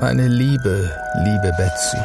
[0.00, 0.90] Meine liebe,
[1.24, 1.96] liebe Betsy.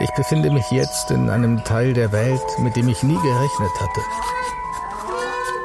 [0.00, 4.00] Ich befinde mich jetzt in einem Teil der Welt, mit dem ich nie gerechnet hatte.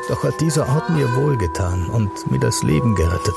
[0.08, 3.36] Doch hat dieser Ort mir wohlgetan und mir das Leben gerettet.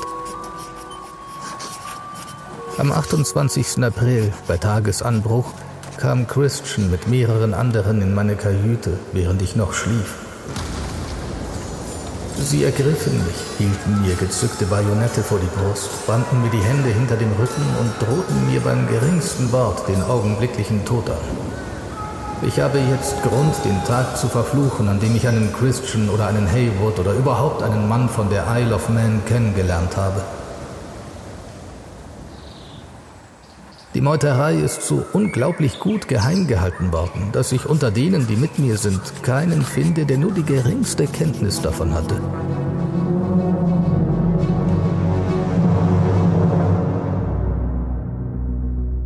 [2.77, 3.83] Am 28.
[3.83, 5.51] April, bei Tagesanbruch,
[5.97, 10.26] kam Christian mit mehreren anderen in meine Kajüte, während ich noch schlief.
[12.49, 17.17] Sie ergriffen mich, hielten mir gezückte Bajonette vor die Brust, banden mir die Hände hinter
[17.17, 21.17] dem Rücken und drohten mir beim geringsten Wort den augenblicklichen Tod an.
[22.47, 26.47] Ich habe jetzt Grund, den Tag zu verfluchen, an dem ich einen Christian oder einen
[26.47, 30.21] Haywood oder überhaupt einen Mann von der Isle of Man kennengelernt habe.
[34.07, 38.77] Meuterei ist so unglaublich gut geheim gehalten worden, dass ich unter denen, die mit mir
[38.77, 42.15] sind, keinen finde, der nur die geringste Kenntnis davon hatte.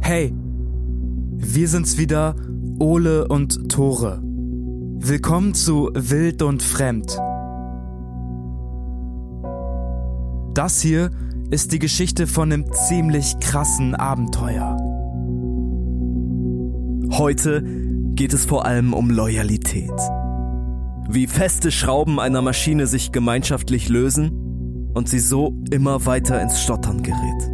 [0.01, 0.35] Hey,
[1.31, 2.35] wir sind's wieder,
[2.77, 4.21] Ole und Tore.
[4.21, 7.17] Willkommen zu Wild und Fremd.
[10.53, 11.09] Das hier
[11.49, 14.80] ist die Geschichte von einem ziemlich krassen Abenteuer.
[17.13, 17.61] Heute
[18.15, 19.91] geht es vor allem um Loyalität.
[21.09, 27.03] Wie feste Schrauben einer Maschine sich gemeinschaftlich lösen und sie so immer weiter ins Stottern
[27.03, 27.51] gerät.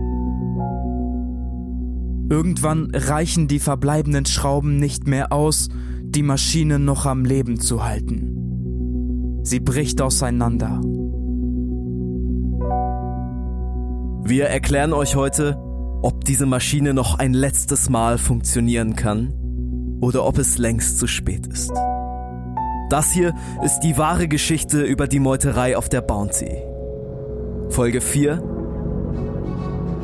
[2.30, 5.70] Irgendwann reichen die verbleibenden Schrauben nicht mehr aus,
[6.04, 9.40] die Maschine noch am Leben zu halten.
[9.42, 10.82] Sie bricht auseinander.
[14.24, 15.58] Wir erklären euch heute,
[16.04, 19.34] ob diese Maschine noch ein letztes Mal funktionieren kann
[20.02, 21.72] oder ob es längst zu spät ist.
[22.90, 26.64] Das hier ist die wahre Geschichte über die Meuterei auf der Bounty.
[27.70, 28.42] Folge 4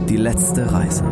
[0.09, 1.05] Die letzte Reise.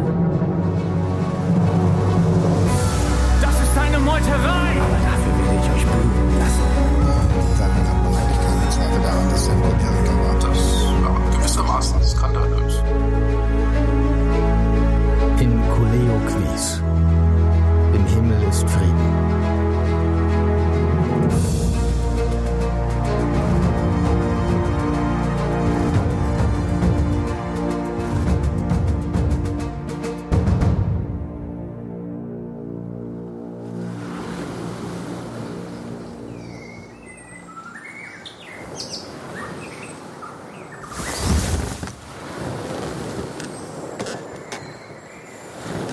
[3.41, 4.71] Das ist eine Meuterei!
[4.81, 6.65] Aber dafür werde ich euch bluten lassen.
[7.57, 10.35] Damit hat man eigentlich keine Zweifel daran, dass er nur Erika war.
[10.41, 10.59] Das
[11.03, 12.83] war gewissermaßen skandalös.
[15.39, 16.83] In Kuleo Quis.
[18.51, 19.40] Im Himmel ist Frieden.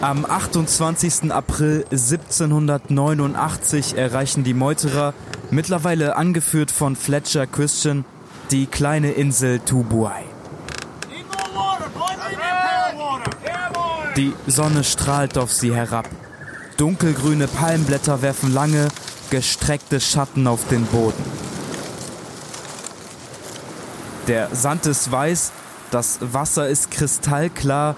[0.08, 1.30] Am 28.
[1.30, 5.12] April 1789 erreichen die Meuterer,
[5.50, 8.06] mittlerweile angeführt von Fletcher Christian,
[8.50, 10.24] die kleine Insel Tubuai.
[14.16, 16.08] Die Sonne strahlt auf sie herab.
[16.78, 18.88] Dunkelgrüne Palmblätter werfen lange,
[19.28, 21.22] gestreckte Schatten auf den Boden.
[24.26, 25.52] Der Sand ist weiß,
[25.90, 27.94] das Wasser ist kristallklar,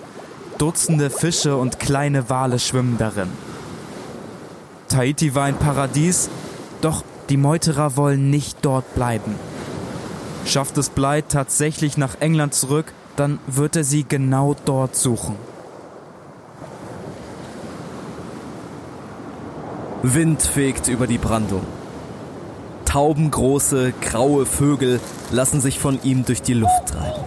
[0.60, 3.30] Dutzende Fische und kleine Wale schwimmen darin.
[4.88, 6.28] Tahiti war ein Paradies,
[6.82, 9.36] doch die Meuterer wollen nicht dort bleiben.
[10.44, 15.36] Schafft es Blythe tatsächlich nach England zurück, dann wird er sie genau dort suchen.
[20.02, 21.64] Wind fegt über die Brandung.
[22.84, 25.00] Taubengroße, graue Vögel
[25.30, 27.24] lassen sich von ihm durch die Luft treiben.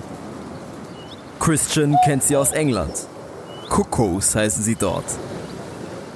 [1.39, 3.07] Christian kennt sie aus England.
[3.73, 5.03] Kuckucks heißen sie dort.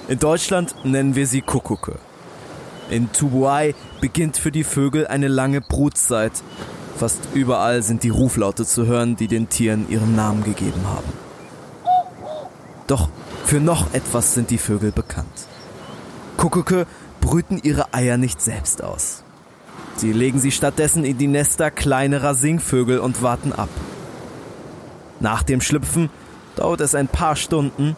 [0.07, 1.95] In Deutschland nennen wir sie Kuckucke.
[2.91, 6.33] In Tubuai beginnt für die Vögel eine lange Brutzeit.
[6.99, 11.11] Fast überall sind die Ruflaute zu hören, die den Tieren ihren Namen gegeben haben.
[12.85, 13.09] Doch
[13.43, 15.47] für noch etwas sind die Vögel bekannt.
[16.37, 16.85] Kuckucke
[17.21, 19.23] brüten ihre Eier nicht selbst aus.
[19.95, 23.69] Sie legen sie stattdessen in die Nester kleinerer Singvögel und warten ab.
[25.19, 26.11] Nach dem Schlüpfen
[26.57, 27.95] dauert es ein paar Stunden,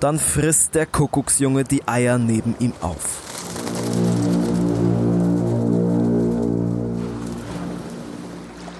[0.00, 3.22] dann frisst der Kuckucksjunge die Eier neben ihm auf.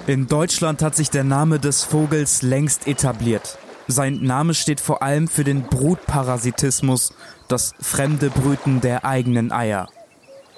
[0.06, 3.58] In Deutschland hat sich der Name des Vogels längst etabliert.
[3.88, 7.12] Sein Name steht vor allem für den Brutparasitismus,
[7.49, 9.88] das fremde Brüten der eigenen Eier.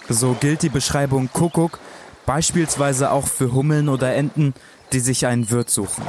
[0.08, 1.78] So gilt die Beschreibung Kuckuck
[2.26, 4.54] beispielsweise auch für Hummeln oder Enten,
[4.92, 6.04] die sich einen Wirt suchen.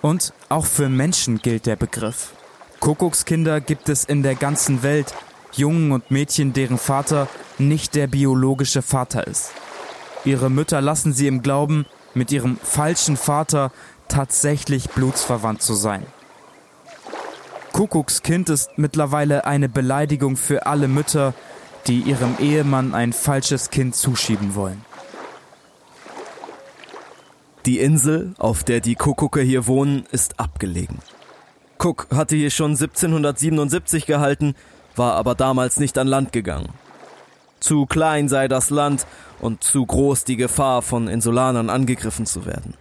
[0.00, 2.32] Und auch für Menschen gilt der Begriff.
[2.80, 5.12] Kuckuckskinder gibt es in der ganzen Welt,
[5.52, 7.26] Jungen und Mädchen, deren Vater
[7.58, 9.50] nicht der biologische Vater ist.
[10.24, 13.72] Ihre Mütter lassen sie im Glauben, mit ihrem falschen Vater
[14.08, 16.06] tatsächlich blutsverwandt zu sein.
[17.72, 21.34] Kuckuckskind ist mittlerweile eine Beleidigung für alle Mütter,
[21.86, 24.84] die ihrem Ehemann ein falsches Kind zuschieben wollen.
[27.68, 31.00] Die Insel, auf der die Kuckucke hier wohnen, ist abgelegen.
[31.78, 34.54] Cook hatte hier schon 1777 gehalten,
[34.96, 36.70] war aber damals nicht an Land gegangen.
[37.60, 39.06] Zu klein sei das Land
[39.38, 42.72] und zu groß die Gefahr, von Insulanern angegriffen zu werden.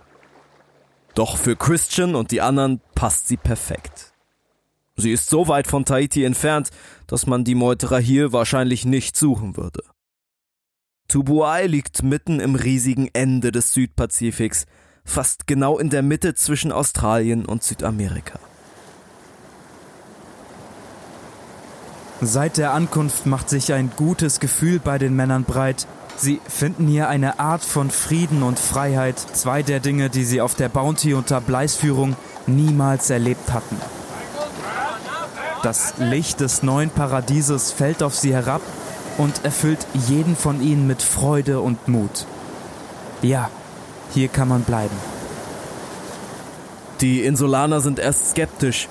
[1.15, 4.13] Doch für Christian und die anderen passt sie perfekt.
[4.95, 6.69] Sie ist so weit von Tahiti entfernt,
[7.07, 9.83] dass man die Meuterer hier wahrscheinlich nicht suchen würde.
[11.07, 14.65] Tubuai liegt mitten im riesigen Ende des Südpazifiks,
[15.05, 18.39] fast genau in der Mitte zwischen Australien und Südamerika.
[22.19, 25.87] Seit der Ankunft macht sich ein gutes Gefühl bei den Männern breit.
[26.17, 30.55] Sie finden hier eine Art von Frieden und Freiheit, zwei der Dinge, die sie auf
[30.55, 32.17] der Bounty unter Bleisführung
[32.47, 33.77] niemals erlebt hatten.
[35.63, 38.61] Das Licht des neuen Paradieses fällt auf sie herab
[39.17, 42.25] und erfüllt jeden von ihnen mit Freude und Mut.
[43.21, 43.49] Ja,
[44.13, 44.95] hier kann man bleiben.
[47.01, 48.87] Die Insulaner sind erst skeptisch,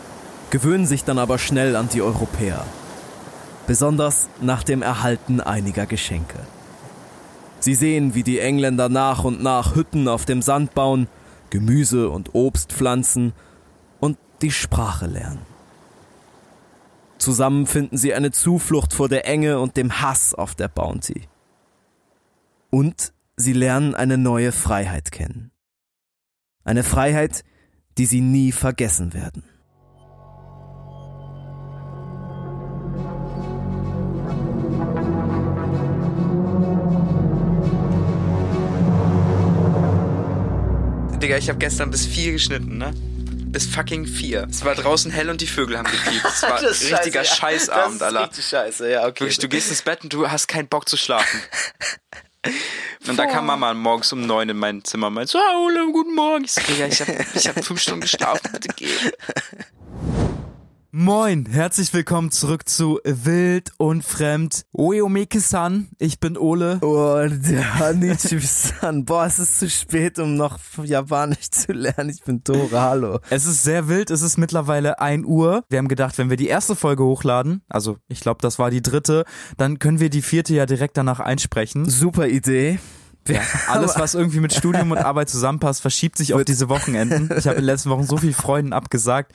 [0.50, 2.64] gewöhnen sich dann aber schnell an die Europäer.
[3.66, 6.38] Besonders nach dem Erhalten einiger Geschenke.
[7.58, 11.08] Sie sehen, wie die Engländer nach und nach Hütten auf dem Sand bauen,
[11.50, 13.32] Gemüse und Obst pflanzen
[13.98, 15.55] und die Sprache lernen.
[17.18, 21.22] Zusammen finden sie eine Zuflucht vor der Enge und dem Hass auf der Bounty.
[22.70, 25.50] Und sie lernen eine neue Freiheit kennen.
[26.64, 27.44] Eine Freiheit,
[27.96, 29.44] die sie nie vergessen werden.
[41.20, 42.92] Digga, ich habe gestern bis vier geschnitten, ne?
[43.46, 44.46] Bis fucking vier.
[44.50, 46.24] Es war draußen hell und die Vögel haben gepiept.
[46.26, 47.66] Es war Das ist richtiger scheiße.
[47.66, 48.22] Scheißabend, ist Alter.
[48.24, 49.20] richtig scheiße, ja, okay.
[49.20, 51.40] Wirklich, du gehst ins Bett und du hast keinen Bock zu schlafen.
[53.08, 56.14] Und da kam Mama morgens um neun in mein Zimmer und meinte so, Ole, guten
[56.14, 56.44] Morgen.
[56.44, 58.88] Ich so, Digga, ich hab, ich hab fünf Stunden geschlafen, bitte geh.
[60.98, 64.62] Moin, herzlich willkommen zurück zu Wild und Fremd.
[64.72, 66.78] Oeomeke-san, ich bin Ole.
[66.80, 69.04] Oh, der Hanichi-san.
[69.04, 72.08] Boah, es ist zu spät, um noch Japanisch zu lernen.
[72.08, 73.18] Ich bin Tore, hallo.
[73.28, 75.64] Es ist sehr wild, es ist mittlerweile 1 Uhr.
[75.68, 78.80] Wir haben gedacht, wenn wir die erste Folge hochladen, also ich glaube, das war die
[78.80, 79.26] dritte,
[79.58, 81.84] dann können wir die vierte ja direkt danach einsprechen.
[81.84, 82.78] Super Idee.
[83.28, 87.28] Ja, alles, was irgendwie mit Studium und Arbeit zusammenpasst, verschiebt sich auf diese Wochenenden.
[87.36, 89.32] Ich habe in den letzten Wochen so viel Freunden abgesagt.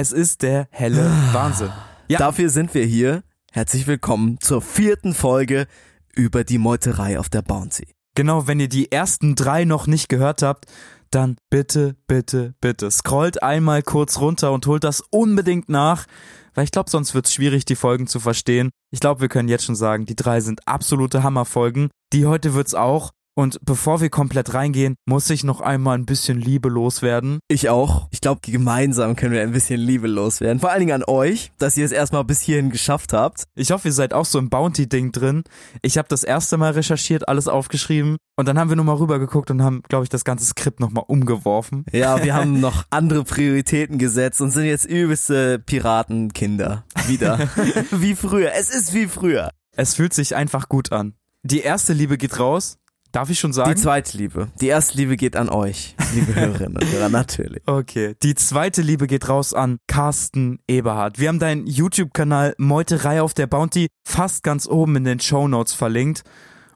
[0.00, 1.72] Es ist der helle Wahnsinn.
[2.06, 3.24] Ja, Dafür sind wir hier.
[3.50, 5.66] Herzlich willkommen zur vierten Folge
[6.14, 7.88] über die Meuterei auf der Bounty.
[8.14, 10.66] genau, wenn ihr die ersten drei noch nicht gehört habt,
[11.10, 16.06] dann bitte, bitte, bitte scrollt einmal kurz runter und holt das unbedingt nach,
[16.54, 18.70] weil ich glaube, sonst wird es schwierig, die Folgen zu verstehen.
[18.92, 21.90] Ich glaube, wir können jetzt schon sagen, die drei sind absolute Hammerfolgen.
[22.12, 23.10] Die heute wird's auch.
[23.38, 27.38] Und bevor wir komplett reingehen, muss ich noch einmal ein bisschen Liebe loswerden.
[27.46, 28.08] Ich auch.
[28.10, 30.58] Ich glaube, gemeinsam können wir ein bisschen Liebe loswerden.
[30.58, 33.44] Vor allen Dingen an euch, dass ihr es erstmal bis hierhin geschafft habt.
[33.54, 35.44] Ich hoffe, ihr seid auch so im Bounty-Ding drin.
[35.82, 39.62] Ich habe das erste Mal recherchiert, alles aufgeschrieben und dann haben wir nochmal rübergeguckt und
[39.62, 41.84] haben, glaube ich, das ganze Skript nochmal umgeworfen.
[41.92, 46.82] Ja, wir haben noch andere Prioritäten gesetzt und sind jetzt übelste Piratenkinder.
[47.06, 47.48] Wieder.
[47.92, 48.50] wie früher.
[48.58, 49.52] Es ist wie früher.
[49.76, 51.14] Es fühlt sich einfach gut an.
[51.44, 52.77] Die erste Liebe geht raus.
[53.12, 53.76] Darf ich schon Die sagen?
[53.76, 54.48] Zweitliebe.
[54.60, 57.62] Die Erstliebe geht an euch, liebe Hörerinnen und Hörer, natürlich.
[57.66, 58.14] Okay.
[58.22, 61.18] Die zweite Liebe geht raus an Carsten Eberhardt.
[61.18, 66.22] Wir haben deinen YouTube-Kanal Meuterei auf der Bounty fast ganz oben in den Shownotes verlinkt.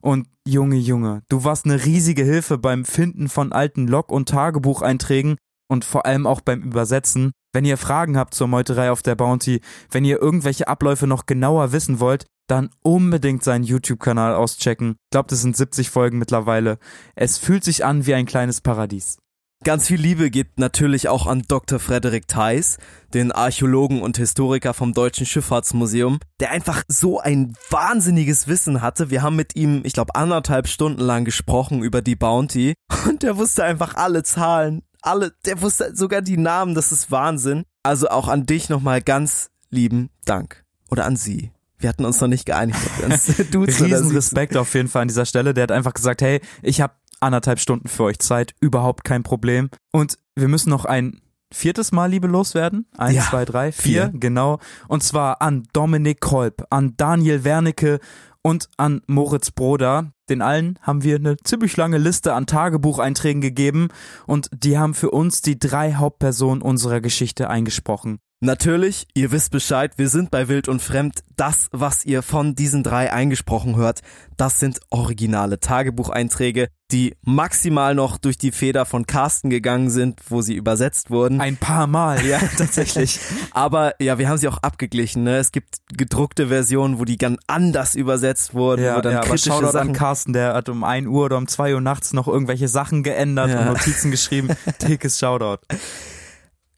[0.00, 5.36] Und Junge, Junge, du warst eine riesige Hilfe beim Finden von alten Log- und Tagebucheinträgen
[5.68, 7.32] und vor allem auch beim Übersetzen.
[7.52, 9.60] Wenn ihr Fragen habt zur Meuterei auf der Bounty,
[9.90, 14.96] wenn ihr irgendwelche Abläufe noch genauer wissen wollt, dann unbedingt seinen YouTube-Kanal auschecken.
[15.04, 16.78] Ich glaube, das sind 70 Folgen mittlerweile.
[17.14, 19.16] Es fühlt sich an wie ein kleines Paradies.
[19.64, 21.78] Ganz viel Liebe geht natürlich auch an Dr.
[21.78, 22.76] Frederik Theis,
[23.14, 29.08] den Archäologen und Historiker vom Deutschen Schifffahrtsmuseum, der einfach so ein wahnsinniges Wissen hatte.
[29.08, 32.74] Wir haben mit ihm, ich glaube, anderthalb Stunden lang gesprochen über die Bounty
[33.08, 37.64] und der wusste einfach alle Zahlen, alle, der wusste sogar die Namen, das ist Wahnsinn.
[37.82, 40.64] Also auch an dich nochmal ganz lieben Dank.
[40.90, 41.50] Oder an sie.
[41.82, 44.10] Wir hatten uns noch nicht geeinigt, ob wir uns duzen Riesen.
[44.12, 45.52] Respekt auf jeden Fall an dieser Stelle.
[45.54, 49.68] Der hat einfach gesagt, hey, ich habe anderthalb Stunden für euch Zeit, überhaupt kein Problem.
[49.92, 51.20] Und wir müssen noch ein
[51.52, 52.86] viertes Mal Liebe loswerden.
[52.96, 54.18] Eins, Ja, zwei, drei, vier, vier.
[54.18, 54.58] genau.
[54.88, 58.00] Und zwar an Dominik Kolb, an Daniel Wernicke
[58.42, 60.12] und an Moritz Broder.
[60.28, 63.88] Den allen haben wir eine ziemlich lange Liste an Tagebucheinträgen gegeben
[64.26, 68.18] und die haben für uns die drei Hauptpersonen unserer Geschichte eingesprochen.
[68.44, 71.20] Natürlich, ihr wisst Bescheid, wir sind bei Wild und Fremd.
[71.36, 74.00] Das, was ihr von diesen drei eingesprochen hört,
[74.36, 80.42] das sind originale Tagebucheinträge, die maximal noch durch die Feder von Carsten gegangen sind, wo
[80.42, 81.40] sie übersetzt wurden.
[81.40, 83.20] Ein paar Mal, ja, tatsächlich.
[83.52, 85.22] Aber ja, wir haben sie auch abgeglichen.
[85.22, 85.36] Ne?
[85.36, 88.82] Es gibt gedruckte Versionen, wo die ganz anders übersetzt wurden.
[88.82, 91.26] Ja, wo dann ja aber kritische Shoutout Sachen an Carsten, der hat um 1 Uhr
[91.26, 93.60] oder um 2 Uhr nachts noch irgendwelche Sachen geändert Ja.
[93.60, 94.48] und Notizen geschrieben.
[94.82, 95.58] Dickes Shoutout.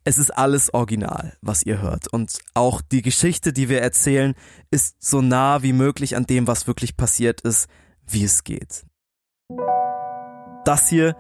[0.07, 2.09] Es ist alles original, was ihr hört.
[2.09, 4.35] Und auch die Geschichte, die wir erzählen,
[4.71, 7.69] ist so nah wie möglich an dem, was wirklich passiert ist,
[8.07, 8.85] wie es geht.
[10.67, 11.17] Das hier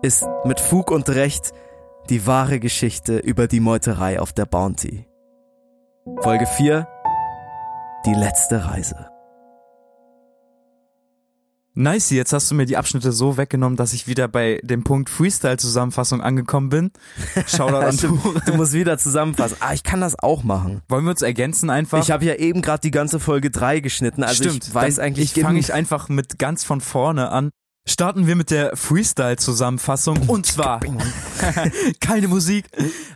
[0.00, 1.52] ist mit Fug und Recht
[2.08, 5.06] die wahre Geschichte über die Meuterei auf der Bounty.
[6.22, 6.88] Folge 4
[8.06, 9.11] Die letzte Reise.
[11.74, 15.08] Nice, jetzt hast du mir die Abschnitte so weggenommen, dass ich wieder bei dem Punkt
[15.08, 16.90] Freestyle-Zusammenfassung angekommen bin.
[17.46, 18.34] Shoutout an Stimmt, du.
[18.44, 19.56] du musst wieder zusammenfassen.
[19.60, 20.82] Ah, ich kann das auch machen.
[20.88, 22.02] Wollen wir uns ergänzen einfach?
[22.02, 25.34] Ich habe ja eben gerade die ganze Folge 3 geschnitten, also Stimmt, ich weiß eigentlich
[25.34, 27.50] ich fange ich einfach mit ganz von vorne an.
[27.86, 30.78] Starten wir mit der Freestyle-Zusammenfassung und zwar
[32.00, 32.66] keine Musik.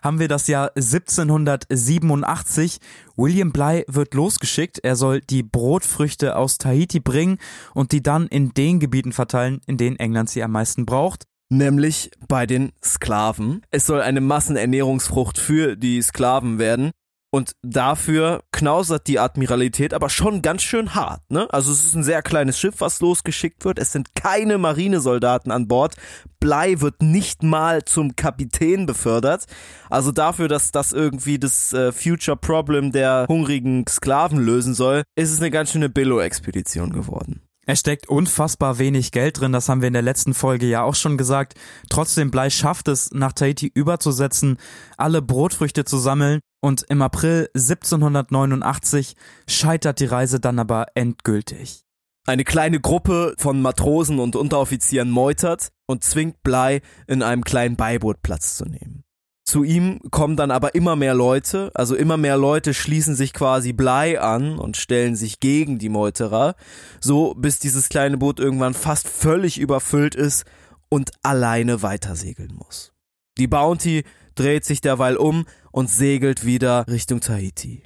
[0.03, 2.79] Haben wir das Jahr 1787.
[3.17, 4.81] William Bly wird losgeschickt.
[4.83, 7.39] Er soll die Brotfrüchte aus Tahiti bringen
[7.75, 11.27] und die dann in den Gebieten verteilen, in denen England sie am meisten braucht.
[11.49, 13.63] nämlich bei den Sklaven.
[13.71, 16.91] Es soll eine Massenernährungsfrucht für die Sklaven werden.
[17.30, 21.21] Und dafür knausert die Admiralität aber schon ganz schön hart.
[21.28, 21.52] Ne?
[21.52, 23.78] Also es ist ein sehr kleines Schiff, was losgeschickt wird.
[23.78, 25.97] Es sind keine Marinesoldaten an Bord.
[26.40, 29.47] Blei wird nicht mal zum Kapitän befördert.
[29.90, 35.33] Also dafür, dass das irgendwie das äh, Future Problem der hungrigen Sklaven lösen soll, ist
[35.33, 37.42] es eine ganz schöne Billo-Expedition geworden.
[37.68, 40.95] Es steckt unfassbar wenig Geld drin, das haben wir in der letzten Folge ja auch
[40.95, 41.54] schon gesagt.
[41.90, 44.59] Trotzdem Blei schafft es, nach Tahiti überzusetzen,
[44.97, 49.15] alle Brotfrüchte zu sammeln und im April 1789
[49.49, 51.85] scheitert die Reise dann aber endgültig.
[52.27, 58.21] Eine kleine Gruppe von Matrosen und Unteroffizieren meutert und zwingt Blei in einem kleinen Beiboot
[58.21, 59.05] Platz zu nehmen.
[59.45, 63.73] Zu ihm kommen dann aber immer mehr Leute, also immer mehr Leute schließen sich quasi
[63.73, 66.57] Blei an und stellen sich gegen die Meuterer,
[67.01, 70.47] so bis dieses kleine Boot irgendwann fast völlig überfüllt ist
[70.89, 72.93] und alleine weitersegeln muss.
[73.39, 74.03] Die Bounty
[74.37, 77.83] dreht sich derweil um und segelt wieder Richtung Tahiti.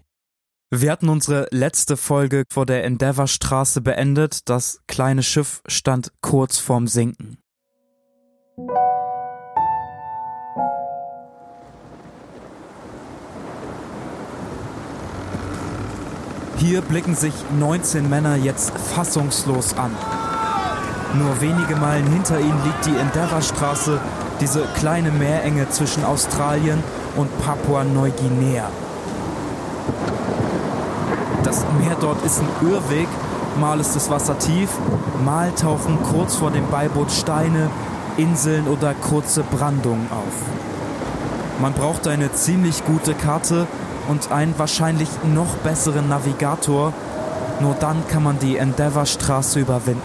[0.70, 4.49] Wir hatten unsere letzte Folge vor der Endeavour-Straße beendet.
[4.49, 7.38] Das kleine Schiff stand kurz vorm Sinken.
[16.59, 19.90] Hier blicken sich 19 Männer jetzt fassungslos an.
[21.18, 24.00] Nur wenige Meilen hinter ihnen liegt die Endeavour-Straße,
[24.40, 26.85] diese kleine Meerenge zwischen Australien
[27.17, 28.69] und Papua-Neuguinea.
[31.43, 33.09] Das Meer dort ist ein Irrweg,
[33.59, 34.69] mal ist das Wasser tief,
[35.25, 37.71] mal tauchen kurz vor dem Beiboot Steine,
[38.17, 41.61] Inseln oder kurze Brandungen auf.
[41.61, 43.67] Man braucht eine ziemlich gute Karte
[44.09, 46.93] und einen wahrscheinlich noch besseren Navigator,
[47.61, 50.02] nur dann kann man die Endeavour-Straße überwinden.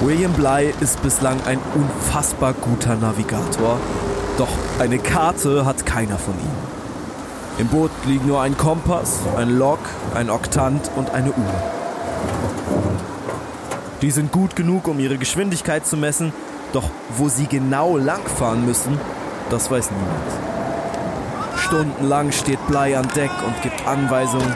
[0.00, 3.78] William Bly ist bislang ein unfassbar guter Navigator,
[4.38, 4.48] doch
[4.78, 6.74] eine Karte hat keiner von ihnen.
[7.58, 9.78] Im Boot liegen nur ein Kompass, ein Log,
[10.14, 11.54] ein Oktant und eine Uhr.
[14.02, 16.32] Die sind gut genug, um ihre Geschwindigkeit zu messen,
[16.72, 18.98] doch wo sie genau langfahren müssen,
[19.50, 21.58] das weiß niemand.
[21.58, 24.54] Stundenlang steht Bly an Deck und gibt Anweisungen,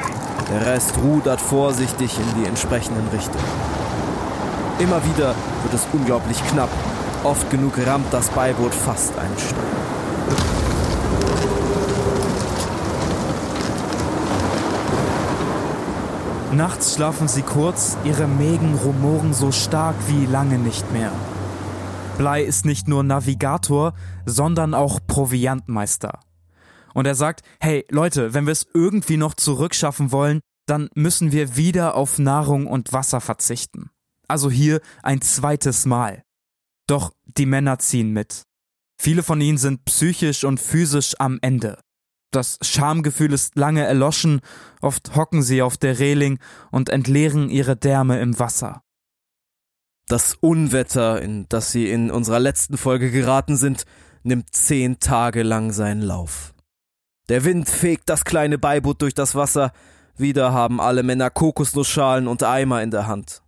[0.51, 3.45] der Rest rudert vorsichtig in die entsprechenden Richtungen.
[4.81, 6.71] Immer wieder wird es unglaublich knapp.
[7.25, 9.89] Oft genug rammt das Beiboot fast einen Stein.
[16.53, 21.13] Nachts schlafen sie kurz, ihre Mägen rumoren so stark wie lange nicht mehr.
[22.17, 23.95] Blei ist nicht nur Navigator,
[24.25, 26.21] sondern auch Proviantmeister.
[26.95, 31.57] Und er sagt, hey Leute, wenn wir es irgendwie noch zurückschaffen wollen, dann müssen wir
[31.57, 33.91] wieder auf Nahrung und Wasser verzichten.
[34.27, 36.23] Also hier ein zweites Mal.
[36.89, 38.43] Doch die Männer ziehen mit.
[39.01, 41.79] Viele von ihnen sind psychisch und physisch am Ende.
[42.33, 44.41] Das Schamgefühl ist lange erloschen,
[44.83, 46.41] oft hocken sie auf der Reling
[46.71, 48.83] und entleeren ihre Därme im Wasser.
[50.09, 53.85] Das Unwetter, in das sie in unserer letzten Folge geraten sind,
[54.23, 56.55] nimmt zehn Tage lang seinen Lauf.
[57.29, 59.73] Der Wind fegt das kleine Beiboot durch das Wasser,
[60.17, 63.43] wieder haben alle Männer Kokosnussschalen und Eimer in der Hand.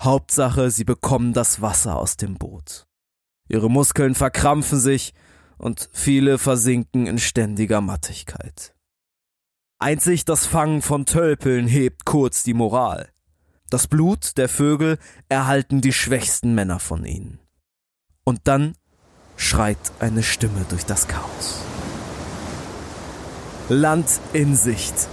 [0.00, 2.86] Hauptsache, sie bekommen das Wasser aus dem Boot.
[3.48, 5.14] Ihre Muskeln verkrampfen sich
[5.58, 8.74] und viele versinken in ständiger Mattigkeit.
[9.78, 13.10] Einzig das Fangen von Tölpeln hebt kurz die Moral.
[13.68, 14.98] Das Blut der Vögel
[15.28, 17.40] erhalten die schwächsten Männer von ihnen.
[18.24, 18.76] Und dann
[19.36, 21.60] schreit eine Stimme durch das Chaos.
[23.68, 25.08] Land in Sicht.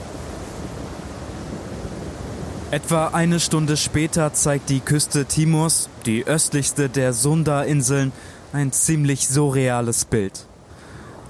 [2.74, 8.12] Etwa eine Stunde später zeigt die Küste Timors, die östlichste der Sunda-Inseln,
[8.51, 10.48] ein ziemlich surreales Bild.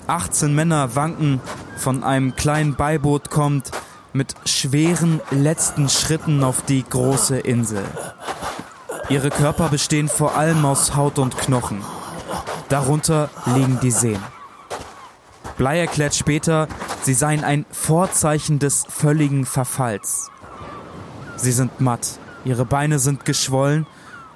[0.08, 1.42] 18 Männer wanken,
[1.76, 3.72] von einem kleinen Beiboot kommt,
[4.14, 7.84] mit schweren letzten Schritten auf die große Insel.
[9.10, 11.82] Ihre Körper bestehen vor allem aus Haut und Knochen.
[12.70, 14.24] Darunter liegen die Seen.
[15.58, 16.70] Blei erklärt später,
[17.02, 20.30] sie seien ein Vorzeichen des völligen Verfalls.
[21.36, 23.86] Sie sind matt, ihre Beine sind geschwollen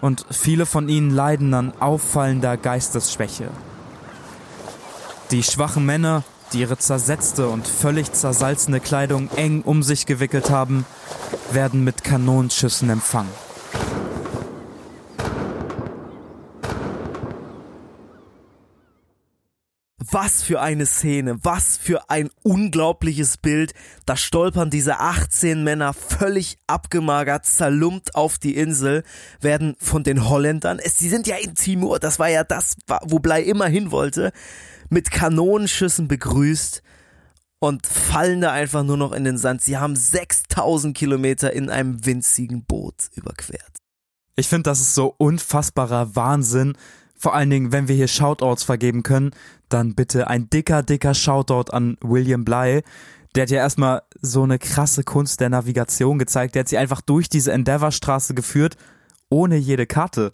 [0.02, 3.50] und viele von ihnen leiden an auffallender Geistesschwäche.
[5.32, 6.24] Die schwachen Männer,
[6.54, 10.86] die ihre zersetzte und völlig zersalzene Kleidung eng um sich gewickelt haben,
[11.52, 13.47] werden mit Kanonenschüssen empfangen.
[20.12, 23.74] Was für eine Szene, was für ein unglaubliches Bild.
[24.06, 29.04] Da stolpern diese 18 Männer völlig abgemagert, zerlumpt auf die Insel,
[29.42, 33.20] werden von den Holländern, es, sie sind ja in Timur, das war ja das, wo
[33.20, 34.32] Blei immer hin wollte,
[34.90, 36.82] mit Kanonenschüssen begrüßt
[37.60, 39.62] und fallen da einfach nur noch in den Sand.
[39.62, 43.78] Sie haben 6000 Kilometer in einem winzigen Boot überquert.
[44.36, 46.78] Ich finde, das ist so unfassbarer Wahnsinn.
[47.18, 49.32] Vor allen Dingen, wenn wir hier Shoutouts vergeben können,
[49.70, 52.84] dann bitte ein dicker, dicker Shoutout an William Bly.
[53.36, 56.56] Der hat ja erstmal so eine krasse Kunst der Navigation gezeigt.
[56.56, 58.78] Der hat sie einfach durch diese Endeavour-Straße geführt,
[59.30, 60.32] ohne jede Karte.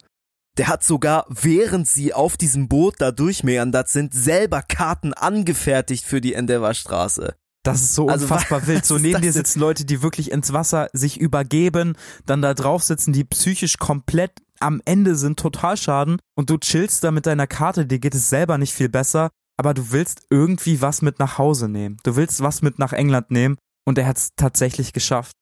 [0.58, 6.22] Der hat sogar, während sie auf diesem Boot da durchmeandert sind, selber Karten angefertigt für
[6.22, 7.34] die Endeavour-Straße.
[7.64, 8.86] Das ist so Also, unfassbar wild.
[8.86, 13.14] So neben dir sitzen Leute, die wirklich ins Wasser sich übergeben, dann da drauf sitzen,
[13.14, 14.32] die psychisch komplett
[14.64, 18.30] am Ende sind, total schaden und du chillst da mit deiner Karte, dir geht es
[18.30, 21.98] selber nicht viel besser, aber du willst irgendwie was mit nach Hause nehmen.
[22.04, 25.36] Du willst was mit nach England nehmen und er hat es tatsächlich geschafft.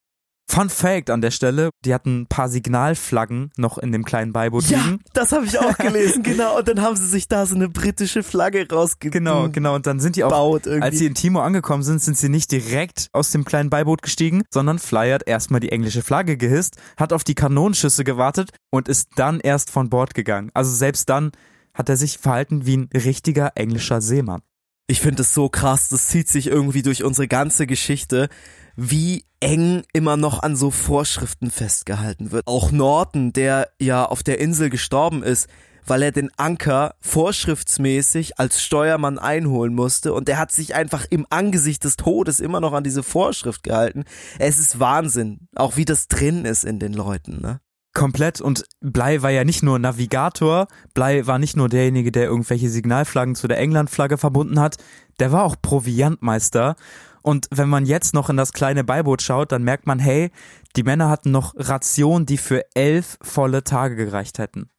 [0.50, 4.66] Fun Fact an der Stelle, die hatten ein paar Signalflaggen noch in dem kleinen Beiboot
[4.66, 5.00] Ja, liegen.
[5.14, 6.58] das habe ich auch gelesen, genau.
[6.58, 9.14] Und dann haben sie sich da so eine britische Flagge rausgebaut.
[9.14, 9.76] Genau, genau.
[9.76, 10.82] Und dann sind die auch, irgendwie.
[10.82, 14.44] als sie in Timor angekommen sind, sind sie nicht direkt aus dem kleinen Beiboot gestiegen,
[14.54, 19.10] sondern Fly hat erstmal die englische Flagge gehisst, hat auf die Kanonenschüsse gewartet und ist
[19.16, 20.52] dann erst von Bord gegangen.
[20.54, 21.32] Also selbst dann
[21.74, 24.42] hat er sich verhalten wie ein richtiger englischer Seemann.
[24.88, 28.28] Ich finde es so krass, das zieht sich irgendwie durch unsere ganze Geschichte,
[28.76, 32.48] wie eng immer noch an so Vorschriften festgehalten wird.
[32.48, 35.48] Auch Norton, der ja auf der Insel gestorben ist,
[35.86, 41.26] weil er den Anker vorschriftsmäßig als Steuermann einholen musste und er hat sich einfach im
[41.30, 44.04] Angesicht des Todes immer noch an diese Vorschrift gehalten.
[44.40, 47.60] Es ist Wahnsinn, auch wie das drin ist in den Leuten, ne?
[47.94, 52.70] Komplett und Blei war ja nicht nur Navigator, Blei war nicht nur derjenige, der irgendwelche
[52.70, 54.78] Signalflaggen zu der Englandflagge verbunden hat,
[55.20, 56.78] der war auch Proviantmeister.
[57.22, 60.32] Und wenn man jetzt noch in das kleine Beiboot schaut, dann merkt man, hey,
[60.76, 64.70] die Männer hatten noch Rationen, die für elf volle Tage gereicht hätten.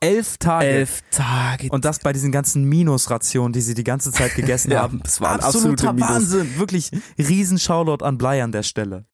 [0.00, 0.66] Elf Tage.
[0.66, 1.68] Elf Tage.
[1.70, 5.00] Und das bei diesen ganzen Minusrationen, die sie die ganze Zeit gegessen Ja, haben.
[5.04, 6.10] es waren Absoluter absolute Minus.
[6.10, 6.58] Wahnsinn.
[6.58, 9.06] Wirklich riesen Shoutout an Blei an der Stelle.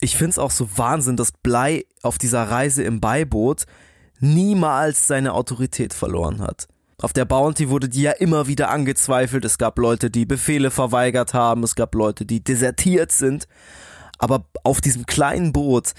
[0.00, 3.64] ich find's auch so Wahnsinn, dass Blei auf dieser Reise im Beiboot
[4.20, 6.68] niemals seine Autorität verloren hat.
[7.00, 9.44] Auf der Bounty wurde die ja immer wieder angezweifelt.
[9.44, 11.62] Es gab Leute, die Befehle verweigert haben.
[11.62, 13.46] Es gab Leute, die desertiert sind.
[14.18, 15.92] Aber auf diesem kleinen Boot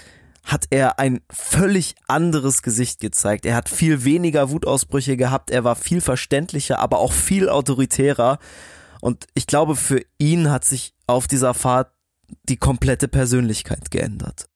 [0.44, 3.46] hat er ein völlig anderes Gesicht gezeigt.
[3.46, 5.50] Er hat viel weniger Wutausbrüche gehabt.
[5.50, 8.38] Er war viel verständlicher, aber auch viel autoritärer.
[9.00, 11.92] Und ich glaube, für ihn hat sich auf dieser Fahrt
[12.50, 14.49] die komplette Persönlichkeit geändert.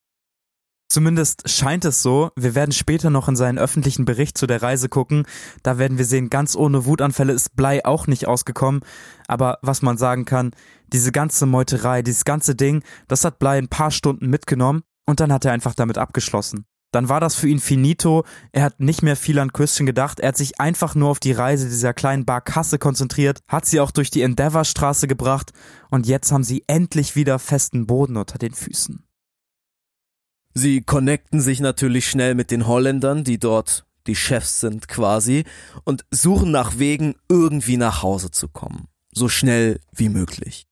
[0.88, 2.30] Zumindest scheint es so.
[2.36, 5.26] Wir werden später noch in seinen öffentlichen Bericht zu der Reise gucken.
[5.62, 8.82] Da werden wir sehen, ganz ohne Wutanfälle ist Blei auch nicht ausgekommen.
[9.26, 10.52] Aber was man sagen kann,
[10.92, 15.32] diese ganze Meuterei, dieses ganze Ding, das hat Blei ein paar Stunden mitgenommen und dann
[15.32, 16.66] hat er einfach damit abgeschlossen.
[16.92, 18.24] Dann war das für ihn finito.
[18.52, 20.20] Er hat nicht mehr viel an Christian gedacht.
[20.20, 23.90] Er hat sich einfach nur auf die Reise dieser kleinen Barkasse konzentriert, hat sie auch
[23.90, 25.50] durch die Endeavour-Straße gebracht
[25.90, 29.04] und jetzt haben sie endlich wieder festen Boden unter den Füßen.
[30.54, 35.44] Sie connecten sich natürlich schnell mit den Holländern, die dort die Chefs sind quasi,
[35.84, 38.86] und suchen nach Wegen, irgendwie nach Hause zu kommen.
[39.12, 40.66] So schnell wie möglich.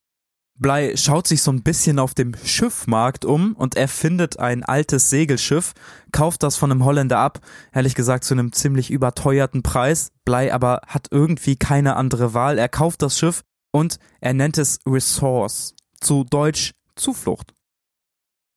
[0.59, 5.11] Blei schaut sich so ein bisschen auf dem Schiffmarkt um und er findet ein altes
[5.11, 5.73] Segelschiff,
[6.13, 7.41] kauft das von einem Holländer ab,
[7.73, 10.13] ehrlich gesagt zu einem ziemlich überteuerten Preis.
[10.25, 12.59] Blei aber hat irgendwie keine andere Wahl.
[12.59, 13.43] Er kauft das Schiff
[13.73, 17.55] und er nennt es Resource, zu Deutsch Zuflucht.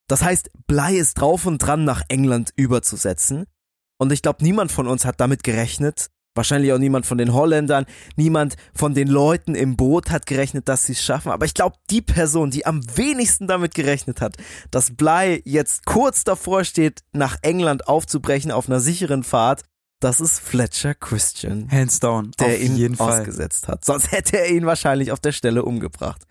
[0.07, 3.45] Das heißt, Blei ist drauf und dran, nach England überzusetzen.
[3.97, 7.85] Und ich glaube, niemand von uns hat damit gerechnet, Wahrscheinlich auch niemand von den Holländern,
[8.17, 11.31] niemand von den Leuten im Boot hat gerechnet, dass sie es schaffen.
[11.31, 14.35] Aber ich glaube, die Person, die am wenigsten damit gerechnet hat,
[14.69, 19.63] dass Bly jetzt kurz davor steht, nach England aufzubrechen auf einer sicheren Fahrt,
[20.01, 21.71] das ist Fletcher Christian.
[21.71, 22.31] Hands down.
[22.37, 23.21] Der ihn jeden Fall.
[23.21, 23.85] ausgesetzt hat.
[23.85, 26.21] Sonst hätte er ihn wahrscheinlich auf der Stelle umgebracht.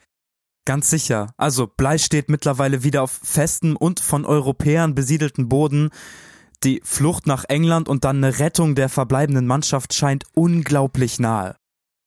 [0.64, 1.32] Ganz sicher.
[1.36, 5.90] Also Blei steht mittlerweile wieder auf festem und von Europäern besiedelten Boden.
[6.62, 11.56] Die Flucht nach England und dann eine Rettung der verbleibenden Mannschaft scheint unglaublich nahe.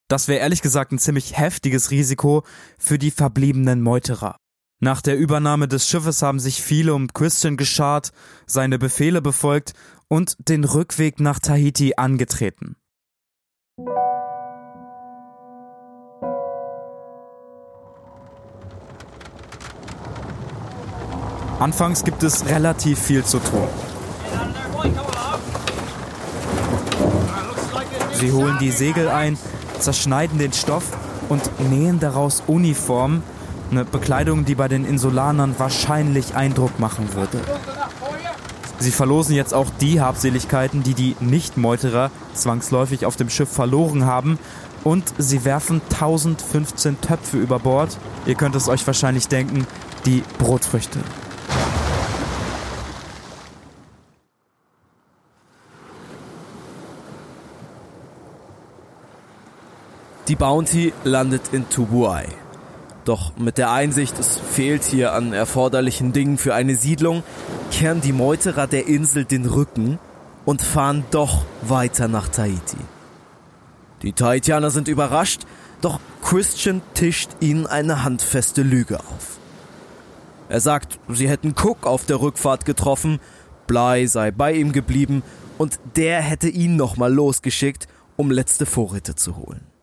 [0.07, 2.43] Das wäre ehrlich gesagt ein ziemlich heftiges Risiko
[2.79, 4.37] für die verbliebenen Meuterer.
[4.79, 8.11] Nach der Übernahme des Schiffes haben sich viele um Christian geschart,
[8.45, 9.73] seine Befehle befolgt
[10.07, 12.77] und den Rückweg nach Tahiti angetreten.
[21.59, 23.67] Anfangs gibt es relativ viel zu tun.
[28.13, 29.37] Sie holen die Segel ein,
[29.79, 30.83] zerschneiden den Stoff
[31.29, 33.23] und nähen daraus Uniformen,
[33.71, 37.39] eine Bekleidung, die bei den Insulanern wahrscheinlich Eindruck machen würde.
[38.79, 44.37] Sie verlosen jetzt auch die Habseligkeiten, die die Nichtmeuterer zwangsläufig auf dem Schiff verloren haben.
[44.83, 47.97] Und sie werfen 1015 Töpfe über Bord.
[48.27, 49.65] Ihr könnt es euch wahrscheinlich denken,
[50.05, 50.99] die Brotfrüchte.
[60.27, 62.27] Die Bounty landet in Tubuai.
[63.05, 67.23] Doch mit der Einsicht, es fehlt hier an erforderlichen Dingen für eine Siedlung,
[67.71, 69.99] kehren die Meuterer der Insel den Rücken
[70.43, 72.77] und fahren doch weiter nach Tahiti.
[74.01, 75.43] Die Tahitianer sind überrascht,
[75.79, 79.37] doch Christian tischt ihnen eine handfeste Lüge auf.
[80.49, 83.21] Er sagt, sie hätten Cook auf der Rückfahrt getroffen,
[83.65, 85.23] Bly sei bei ihm geblieben
[85.57, 87.87] und der hätte ihn nochmal losgeschickt,
[88.17, 89.76] um letzte Vorräte zu holen.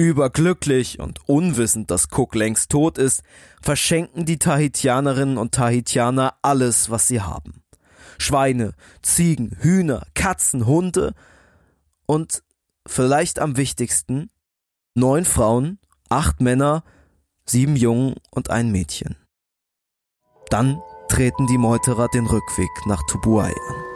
[0.00, 3.22] Überglücklich und unwissend, dass Cook längst tot ist,
[3.60, 7.62] verschenken die Tahitianerinnen und Tahitianer alles, was sie haben.
[8.16, 11.12] Schweine, Ziegen, Hühner, Katzen, Hunde
[12.06, 12.42] und
[12.86, 14.30] vielleicht am wichtigsten
[14.94, 16.82] neun Frauen, acht Männer,
[17.44, 19.16] sieben Jungen und ein Mädchen.
[20.48, 23.89] Dann treten die Meuterer den Rückweg nach Tubuai an.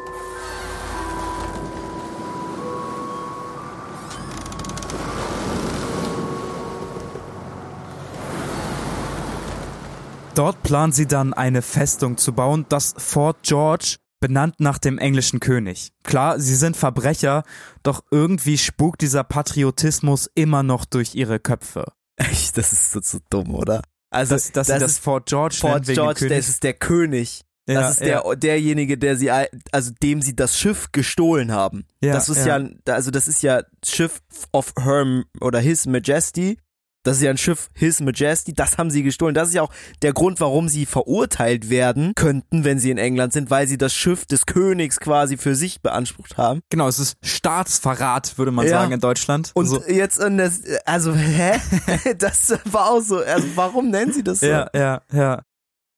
[10.34, 15.38] Dort planen sie dann eine Festung zu bauen, das Fort George, benannt nach dem englischen
[15.38, 15.92] König.
[16.02, 17.44] Klar, sie sind Verbrecher,
[17.84, 21.92] doch irgendwie spukt dieser Patriotismus immer noch durch ihre Köpfe.
[22.16, 23.82] Echt, das ist so, so dumm, oder?
[24.10, 27.42] Also, dass, dass das, das Fort George Fort George, das ist der König.
[27.68, 28.34] Ja, das ist der, ja.
[28.34, 31.86] derjenige, der sie, also dem sie das Schiff gestohlen haben.
[32.02, 32.58] Ja, das ist ja.
[32.58, 32.68] ja.
[32.86, 34.20] also das ist ja Schiff
[34.52, 36.58] of Her oder His Majesty.
[37.04, 39.34] Das ist ja ein Schiff His Majesty, das haben sie gestohlen.
[39.34, 43.32] Das ist ja auch der Grund, warum sie verurteilt werden könnten, wenn sie in England
[43.32, 46.60] sind, weil sie das Schiff des Königs quasi für sich beansprucht haben.
[46.70, 48.72] Genau, es ist Staatsverrat, würde man Ja.
[48.80, 49.52] sagen, in Deutschland.
[49.54, 51.52] Und so, jetzt, und das, also, hä?
[52.18, 54.46] das war auch so, also warum nennen sie das so?
[54.46, 55.42] ja, ja, ja.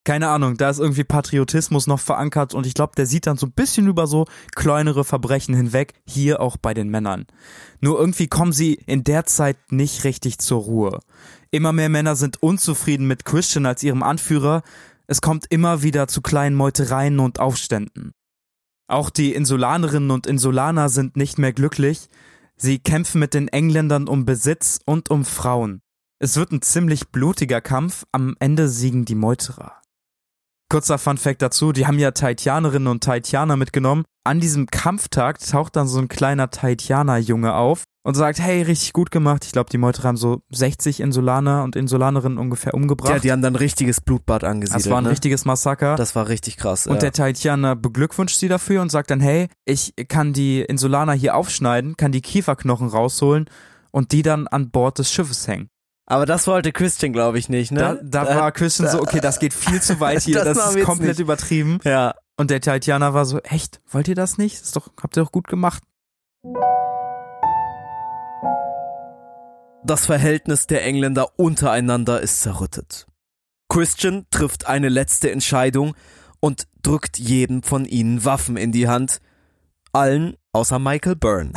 [0.06, 3.46] Keine Ahnung, da ist irgendwie Patriotismus noch verankert und ich glaube, der sieht dann so
[3.46, 7.26] ein bisschen über so kleinere Verbrechen hinweg, hier auch bei den Männern.
[7.80, 11.00] Nur irgendwie kommen sie in der Zeit nicht richtig zur Ruhe.
[11.50, 14.62] Immer mehr Männer sind unzufrieden mit Christian als ihrem Anführer,
[15.08, 18.12] es kommt immer wieder zu kleinen Meutereien und Aufständen.
[18.86, 22.06] Auch die Insulanerinnen und Insulaner sind nicht mehr glücklich,
[22.54, 25.82] sie kämpfen mit den Engländern um Besitz und um Frauen.
[26.20, 29.82] Es wird ein ziemlich blutiger Kampf, am Ende siegen die Meuterer.
[30.68, 34.04] Kurzer Fun Fact dazu, die haben ja Tahitianerinnen und Tahitianer mitgenommen.
[34.24, 39.12] An diesem Kampftag taucht dann so ein kleiner Tahitianer-Junge auf und sagt, hey, richtig gut
[39.12, 39.44] gemacht.
[39.44, 43.12] Ich glaube, die Meuterer haben so 60 Insulaner und Insulanerinnen ungefähr umgebracht.
[43.12, 44.84] Ja, die haben dann ein richtiges Blutbad angesiedelt.
[44.84, 45.10] das war ein ne?
[45.10, 45.94] richtiges Massaker.
[45.94, 46.86] Das war richtig krass.
[46.88, 47.00] und ja.
[47.00, 51.96] der Tahitianer beglückwünscht sie dafür und sagt dann, hey, ich kann die Insulaner hier aufschneiden,
[51.96, 53.50] kann die Kieferknochen rausholen
[53.92, 55.68] und die dann an Bord des Schiffes hängen.
[56.08, 58.00] Aber das wollte Christian, glaube ich, nicht, Da, ne?
[58.04, 61.10] da war Christian so, okay, das geht viel zu weit hier, Das das, ist komplett
[61.10, 61.18] nicht.
[61.20, 61.80] übertrieben.
[61.82, 62.14] Ja.
[62.36, 64.54] Und der Tahitianer war so, echt, wollt ihr das nicht?
[64.60, 65.82] Das ist doch, habt ihr doch gut gemacht.
[69.84, 73.06] Das Verhältnis der Engländer untereinander ist zerrüttet.
[73.68, 75.94] Christian trifft eine letzte Entscheidung
[76.40, 79.20] und drückt jedem von ihnen Waffen in die Hand.
[79.92, 81.52] Allen außer Michael Byrne,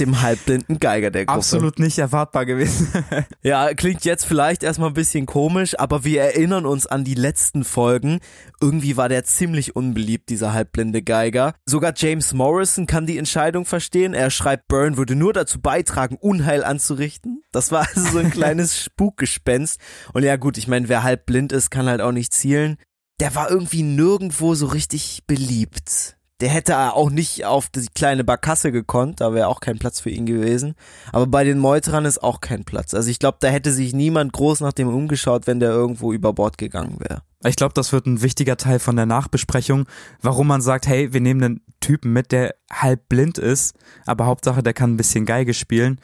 [0.00, 1.38] dem halbblinden Geiger der Gruppe.
[1.38, 2.88] Absolut nicht erwartbar gewesen.
[3.42, 7.62] Ja, klingt jetzt vielleicht erstmal ein bisschen komisch, aber wir erinnern uns an die letzten
[7.62, 8.20] Folgen.
[8.60, 11.54] Irgendwie war der ziemlich unbeliebt, dieser halbblinde Geiger.
[11.66, 14.14] Sogar James Morrison kann die Entscheidung verstehen.
[14.14, 17.42] Er schreibt, Byrne würde nur dazu beitragen, Unheil anzurichten.
[17.52, 19.78] Das war also so ein kleines Spukgespenst.
[20.12, 22.76] Und ja gut, ich meine, wer halbblind ist, kann halt auch nicht zielen.
[23.20, 26.16] Der war irgendwie nirgendwo so richtig beliebt.
[26.40, 30.10] Der hätte auch nicht auf die kleine Barkasse gekonnt, da wäre auch kein Platz für
[30.10, 30.74] ihn gewesen.
[31.12, 32.92] Aber bei den Meuterern ist auch kein Platz.
[32.92, 36.32] Also ich glaube, da hätte sich niemand groß nach dem umgeschaut, wenn der irgendwo über
[36.32, 37.22] Bord gegangen wäre.
[37.46, 39.86] Ich glaube, das wird ein wichtiger Teil von der Nachbesprechung,
[40.22, 44.62] warum man sagt, hey, wir nehmen einen Typen mit, der halb blind ist, aber Hauptsache,
[44.62, 46.00] der kann ein bisschen Geige spielen.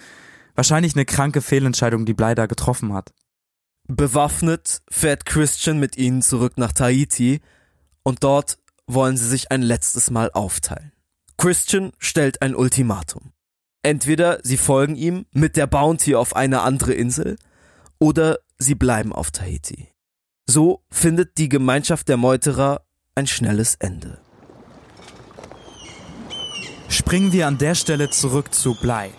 [0.54, 3.12] Wahrscheinlich eine kranke Fehlentscheidung, die Bly da getroffen hat.
[3.88, 7.40] Bewaffnet fährt Christian mit ihnen zurück nach Tahiti
[8.02, 8.58] und dort
[8.94, 10.92] wollen sie sich ein letztes Mal aufteilen.
[11.36, 13.32] Christian stellt ein Ultimatum.
[13.82, 17.36] Entweder sie folgen ihm mit der Bounty auf eine andere Insel
[17.98, 19.88] oder sie bleiben auf Tahiti.
[20.46, 22.82] So findet die Gemeinschaft der Meuterer
[23.14, 24.18] ein schnelles Ende.
[26.88, 29.10] Springen wir an der Stelle zurück zu Blei.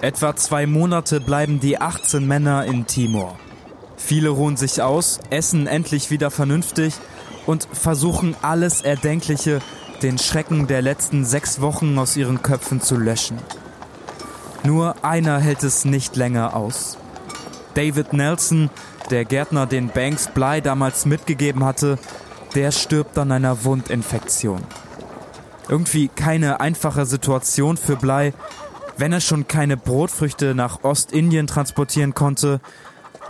[0.00, 3.38] Etwa zwei Monate bleiben die 18 Männer in Timor.
[3.96, 6.94] Viele ruhen sich aus, essen endlich wieder vernünftig
[7.50, 9.58] und versuchen alles Erdenkliche,
[10.02, 13.38] den Schrecken der letzten sechs Wochen aus ihren Köpfen zu löschen.
[14.62, 16.96] Nur einer hält es nicht länger aus.
[17.74, 18.70] David Nelson,
[19.10, 21.98] der Gärtner, den Banks Bly damals mitgegeben hatte,
[22.54, 24.62] der stirbt an einer Wundinfektion.
[25.68, 28.32] Irgendwie keine einfache Situation für Bly.
[28.96, 32.60] Wenn er schon keine Brotfrüchte nach Ostindien transportieren konnte,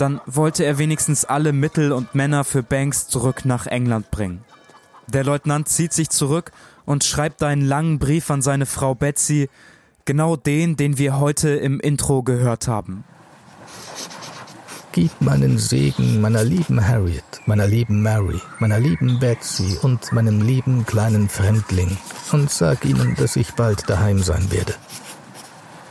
[0.00, 4.44] dann wollte er wenigstens alle Mittel und Männer für Banks zurück nach England bringen.
[5.08, 6.52] Der Leutnant zieht sich zurück
[6.86, 9.48] und schreibt einen langen Brief an seine Frau Betsy,
[10.04, 13.04] genau den, den wir heute im Intro gehört haben.
[14.92, 20.84] Gib meinen Segen meiner lieben Harriet, meiner lieben Mary, meiner lieben Betsy und meinem lieben
[20.84, 21.96] kleinen Fremdling
[22.32, 24.74] und sag ihnen, dass ich bald daheim sein werde.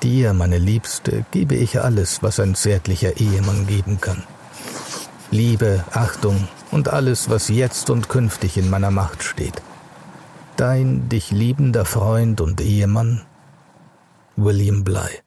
[0.03, 4.23] Dir, meine Liebste, gebe ich alles, was ein zärtlicher Ehemann geben kann.
[5.31, 9.61] Liebe, Achtung und alles, was jetzt und künftig in meiner Macht steht.
[10.55, 13.25] Dein dich liebender Freund und Ehemann,
[14.35, 15.21] William Bly.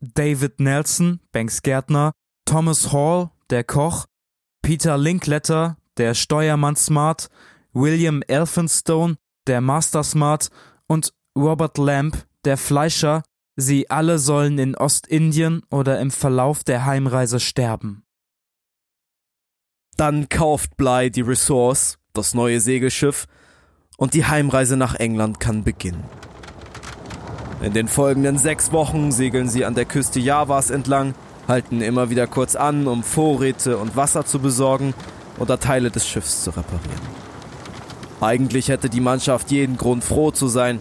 [0.00, 2.12] David Nelson, Banks Gärtner,
[2.44, 4.06] Thomas Hall, der Koch,
[4.62, 7.28] Peter Linkletter, der Steuermann Smart,
[7.72, 10.48] William Elphinstone, der Master Smart
[10.86, 13.22] und Robert Lamb, der Fleischer,
[13.56, 18.04] sie alle sollen in Ostindien oder im Verlauf der Heimreise sterben.
[19.96, 23.26] Dann kauft Bly die Resource, das neue Segelschiff,
[23.98, 26.04] und die Heimreise nach England kann beginnen.
[27.62, 31.14] In den folgenden sechs Wochen segeln sie an der Küste Javas entlang,
[31.46, 34.94] halten immer wieder kurz an, um Vorräte und Wasser zu besorgen
[35.38, 37.22] oder Teile des Schiffs zu reparieren.
[38.20, 40.80] Eigentlich hätte die Mannschaft jeden Grund froh zu sein.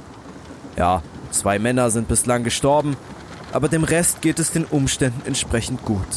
[0.78, 2.96] Ja, zwei Männer sind bislang gestorben,
[3.52, 6.08] aber dem Rest geht es den Umständen entsprechend gut.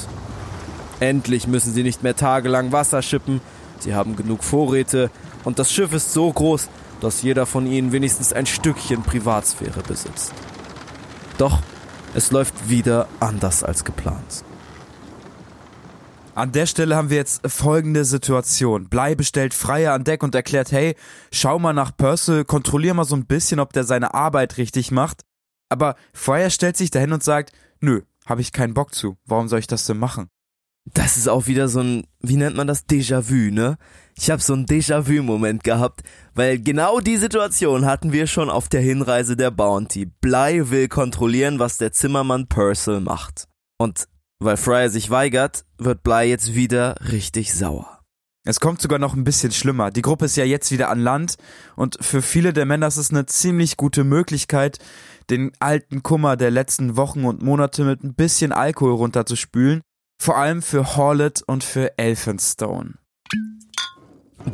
[1.01, 3.41] Endlich müssen sie nicht mehr tagelang Wasser schippen,
[3.81, 5.11] sie haben genug Vorräte
[5.45, 6.69] und das Schiff ist so groß,
[7.01, 10.33] dass jeder von ihnen wenigstens ein Stückchen Privatsphäre besitzt.
[11.39, 11.61] Doch
[12.15, 14.45] es läuft wieder anders als geplant.
[16.35, 18.89] An der Stelle haben wir jetzt folgende Situation.
[18.89, 20.97] Blei bestellt Freier an Deck und erklärt, hey,
[21.31, 25.23] schau mal nach Purcell, kontrollier mal so ein bisschen, ob der seine Arbeit richtig macht.
[25.69, 29.17] Aber Freier stellt sich dahin und sagt, nö, habe ich keinen Bock zu.
[29.25, 30.27] Warum soll ich das denn machen?
[30.93, 33.79] Das ist auch wieder so ein, wie nennt man das, Déjà-vu, ne?
[34.17, 36.03] Ich habe so einen Déjà-vu-Moment gehabt,
[36.35, 40.07] weil genau die Situation hatten wir schon auf der Hinreise der Bounty.
[40.07, 43.47] Bly will kontrollieren, was der Zimmermann Purcell macht.
[43.79, 44.09] Und
[44.45, 48.01] weil Fryer sich weigert, wird Bly jetzt wieder richtig sauer.
[48.47, 49.91] Es kommt sogar noch ein bisschen schlimmer.
[49.91, 51.37] Die Gruppe ist ja jetzt wieder an Land
[51.77, 54.79] und für viele der Männer ist es eine ziemlich gute Möglichkeit,
[55.31, 59.81] den alten Kummer der letzten Wochen und Monate mit ein bisschen Alkohol runterzuspülen.
[60.23, 62.95] Vor allem für Hawlett und für Elphinstone.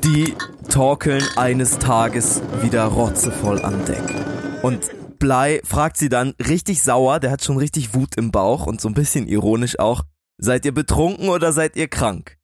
[0.05, 0.35] Die
[0.68, 4.14] torkeln eines Tages wieder rotzevoll an Deck.
[4.62, 4.88] Und
[5.20, 8.88] Bly fragt sie dann richtig sauer, der hat schon richtig Wut im Bauch und so
[8.88, 10.02] ein bisschen ironisch auch,
[10.38, 12.38] seid ihr betrunken oder seid ihr krank?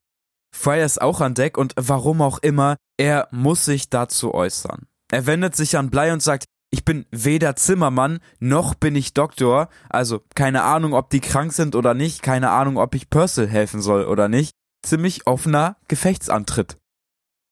[0.55, 4.85] Fryer ist auch an Deck und warum auch immer, er muss sich dazu äußern.
[5.11, 9.69] Er wendet sich an Bly und sagt, Ich bin weder Zimmermann noch bin ich Doktor,
[9.89, 13.81] also keine Ahnung, ob die krank sind oder nicht, keine Ahnung, ob ich Purcell helfen
[13.81, 14.51] soll oder nicht.
[14.85, 16.77] Ziemlich offener Gefechtsantritt.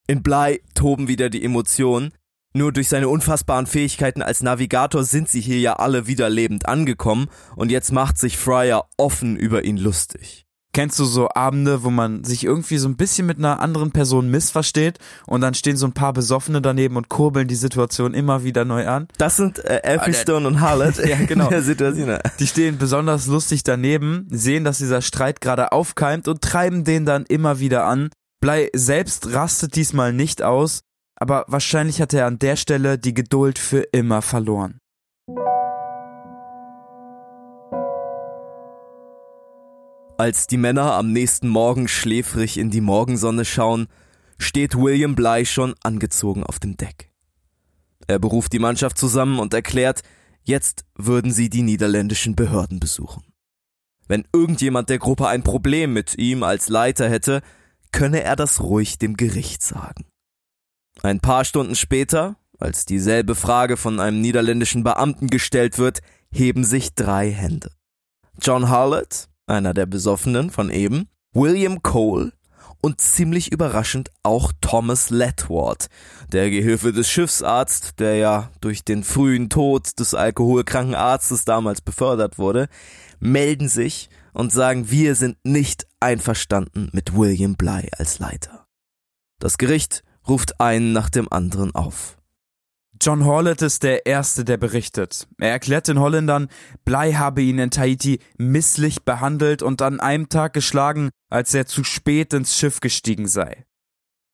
[0.07, 2.13] In Bly toben wieder die Emotionen.
[2.55, 7.27] Nur durch seine unfassbaren Fähigkeiten als Navigator sind sie hier ja alle wieder lebend angekommen
[7.57, 10.45] und jetzt macht sich Fryer offen über ihn lustig.
[10.71, 14.31] Kennst du so Abende, wo man sich irgendwie so ein bisschen mit einer anderen Person
[14.31, 18.63] missversteht und dann stehen so ein paar Besoffene daneben und kurbeln die Situation immer wieder
[18.63, 19.09] neu an?
[19.17, 21.45] Das sind äh, Elphinstone und Harlot ja, genau.
[21.45, 22.17] in der Situation.
[22.39, 27.25] Die stehen besonders lustig daneben, sehen, dass dieser Streit gerade aufkeimt und treiben den dann
[27.25, 28.11] immer wieder an.
[28.39, 30.83] Blei selbst rastet diesmal nicht aus,
[31.15, 34.79] aber wahrscheinlich hat er an der Stelle die Geduld für immer verloren.
[40.17, 43.87] Als die Männer am nächsten Morgen schläfrig in die Morgensonne schauen,
[44.37, 47.11] steht William Bly schon angezogen auf dem Deck.
[48.07, 50.01] Er beruft die Mannschaft zusammen und erklärt,
[50.43, 53.23] jetzt würden sie die niederländischen Behörden besuchen.
[54.07, 57.41] Wenn irgendjemand der Gruppe ein Problem mit ihm als Leiter hätte,
[57.91, 60.05] könne er das ruhig dem Gericht sagen.
[61.05, 65.99] Ein paar Stunden später, als dieselbe Frage von einem niederländischen Beamten gestellt wird,
[66.31, 67.69] heben sich drei Hände.
[68.41, 72.31] John Harlot, einer der Besoffenen von eben, William Cole
[72.81, 75.89] und ziemlich überraschend auch Thomas Letward,
[76.31, 82.39] der Gehilfe des Schiffsarztes, der ja durch den frühen Tod des alkoholkranken Arztes damals befördert
[82.39, 82.67] wurde,
[83.19, 88.65] melden sich und sagen, wir sind nicht einverstanden mit William Bly als Leiter.
[89.37, 92.17] Das Gericht ruft einen nach dem anderen auf.
[93.01, 95.27] John Horlet ist der Erste, der berichtet.
[95.37, 96.47] Er erklärt den Holländern,
[96.85, 101.83] Blei habe ihn in Tahiti misslich behandelt und an einem Tag geschlagen, als er zu
[101.83, 103.65] spät ins Schiff gestiegen sei.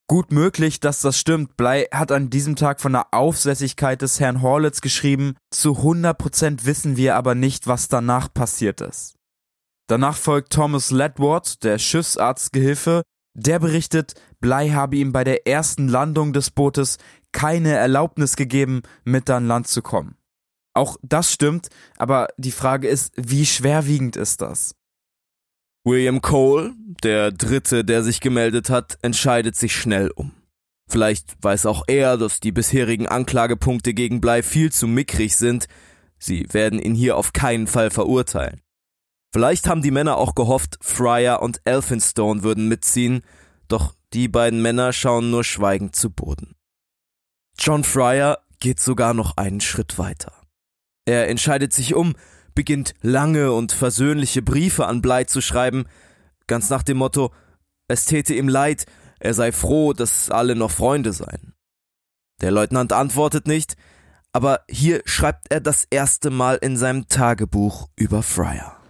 [0.07, 1.55] Gut möglich, dass das stimmt.
[1.55, 5.35] Blei hat an diesem Tag von der Aufsässigkeit des Herrn Horlitz geschrieben.
[5.51, 9.15] Zu 100% wissen wir aber nicht, was danach passiert ist.
[9.87, 13.03] Danach folgt Thomas Ledward, der Schiffsarztgehilfe.
[13.33, 16.97] Der berichtet, Blei habe ihm bei der ersten Landung des Bootes
[17.31, 20.17] keine Erlaubnis gegeben, mit an Land zu kommen.
[20.73, 24.75] Auch das stimmt, aber die Frage ist, wie schwerwiegend ist das?
[25.83, 30.31] William Cole, der Dritte, der sich gemeldet hat, entscheidet sich schnell um.
[30.87, 35.67] Vielleicht weiß auch er, dass die bisherigen Anklagepunkte gegen Blei viel zu mickrig sind.
[36.19, 38.61] Sie werden ihn hier auf keinen Fall verurteilen.
[39.33, 43.21] Vielleicht haben die Männer auch gehofft, Fryer und Elphinstone würden mitziehen,
[43.69, 46.55] doch die beiden Männer schauen nur schweigend zu Boden.
[47.57, 50.33] John Fryer geht sogar noch einen Schritt weiter.
[51.05, 52.13] Er entscheidet sich um,
[52.55, 55.85] beginnt lange und versöhnliche Briefe an Bly zu schreiben,
[56.47, 57.31] ganz nach dem Motto,
[57.87, 58.85] es täte ihm leid,
[59.19, 61.53] er sei froh, dass alle noch Freunde seien.
[62.41, 63.77] Der Leutnant antwortet nicht,
[64.33, 68.80] aber hier schreibt er das erste Mal in seinem Tagebuch über Fryer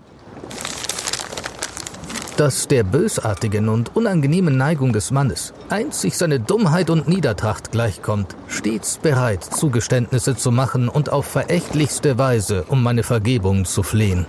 [2.41, 8.97] dass der bösartigen und unangenehmen Neigung des Mannes einzig seine Dummheit und Niedertracht gleichkommt, stets
[8.97, 14.25] bereit, Zugeständnisse zu machen und auf verächtlichste Weise um meine Vergebung zu flehen.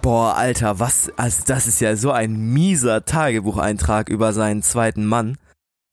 [0.00, 5.36] Boah, Alter, was, also das ist ja so ein mieser Tagebucheintrag über seinen zweiten Mann.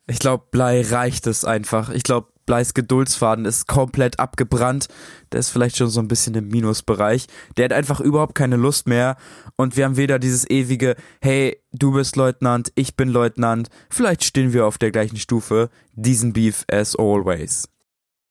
[0.09, 1.89] Ich glaube, Blei reicht es einfach.
[1.89, 4.87] Ich glaube, Bleis Geduldsfaden ist komplett abgebrannt.
[5.31, 7.27] Der ist vielleicht schon so ein bisschen im Minusbereich.
[7.57, 9.17] Der hat einfach überhaupt keine Lust mehr.
[9.55, 13.69] Und wir haben wieder dieses ewige, hey, du bist Leutnant, ich bin Leutnant.
[13.91, 15.69] Vielleicht stehen wir auf der gleichen Stufe.
[15.93, 17.69] Diesen Beef as always.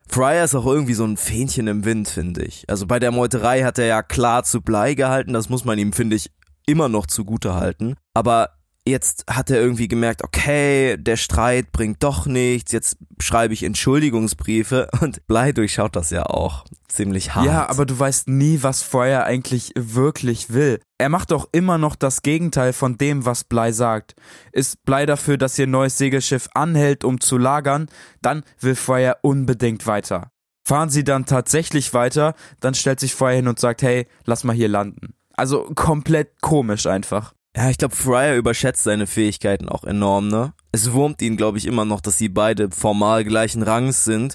[0.09, 2.65] Fryer ist auch irgendwie so ein Fähnchen im Wind, finde ich.
[2.69, 5.33] Also bei der Meuterei hat er ja klar zu Blei gehalten.
[5.33, 6.31] Das muss man ihm, finde ich,
[6.65, 7.97] immer noch zugute halten.
[8.15, 8.51] Aber
[8.87, 14.89] jetzt hat er irgendwie gemerkt, okay, der Streit bringt doch nichts, jetzt schreibe ich Entschuldigungsbriefe
[15.01, 17.47] und Blei durchschaut das ja auch ziemlich hart.
[17.47, 20.81] Ja, aber du weißt nie, was Feuer eigentlich wirklich will.
[20.99, 24.15] Er macht doch immer noch das Gegenteil von dem, was Blei sagt.
[24.53, 27.89] Ist Blei dafür, dass ihr neues Segelschiff anhält, um zu lagern,
[28.23, 30.31] dann will Feuer unbedingt weiter.
[30.65, 34.57] Fahren sie dann tatsächlich weiter, dann stellt sich Feuer hin und sagt, hey, lass mal
[34.57, 35.15] hier landen.
[35.37, 37.35] Also komplett komisch einfach.
[37.57, 40.53] Ja, ich glaube, Fryer überschätzt seine Fähigkeiten auch enorm, ne?
[40.73, 44.35] Es wurmt ihn, glaube ich, immer noch, dass sie beide formal gleichen Rangs sind.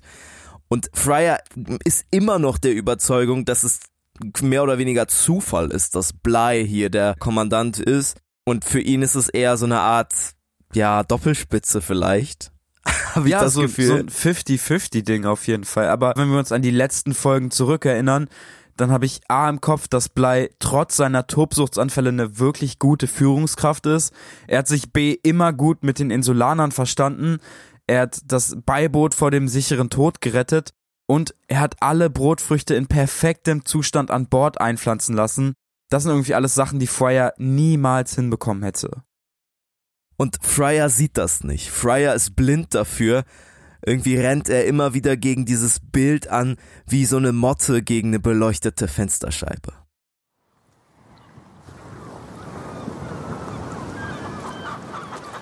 [0.70, 1.40] Und Fryer
[1.84, 3.82] ist immer noch der Überzeugung, dass es
[4.42, 8.18] mehr oder weniger Zufall ist, dass Bly hier der Kommandant ist.
[8.44, 10.14] Und für ihn ist es eher so eine Art,
[10.74, 12.52] ja, Doppelspitze vielleicht.
[13.14, 13.86] Habe ich ja, das Gefühl.
[13.86, 15.90] So ein 50-50-Ding auf jeden Fall.
[15.90, 18.30] Aber wenn wir uns an die letzten Folgen zurückerinnern,
[18.78, 23.86] dann habe ich A im Kopf, dass Blei trotz seiner Tobsuchtsanfälle eine wirklich gute Führungskraft
[23.86, 24.14] ist.
[24.48, 27.38] Er hat sich B immer gut mit den Insulanern verstanden.
[27.88, 30.72] Er hat das Beiboot vor dem sicheren Tod gerettet
[31.08, 35.54] und er hat alle Brotfrüchte in perfektem Zustand an Bord einpflanzen lassen.
[35.90, 39.04] Das sind irgendwie alles Sachen, die Fryer niemals hinbekommen hätte.
[40.16, 41.70] Und Fryer sieht das nicht.
[41.70, 43.24] Fryer ist blind dafür.
[43.86, 46.58] Irgendwie rennt er immer wieder gegen dieses Bild an,
[46.88, 49.74] wie so eine Motte gegen eine beleuchtete Fensterscheibe.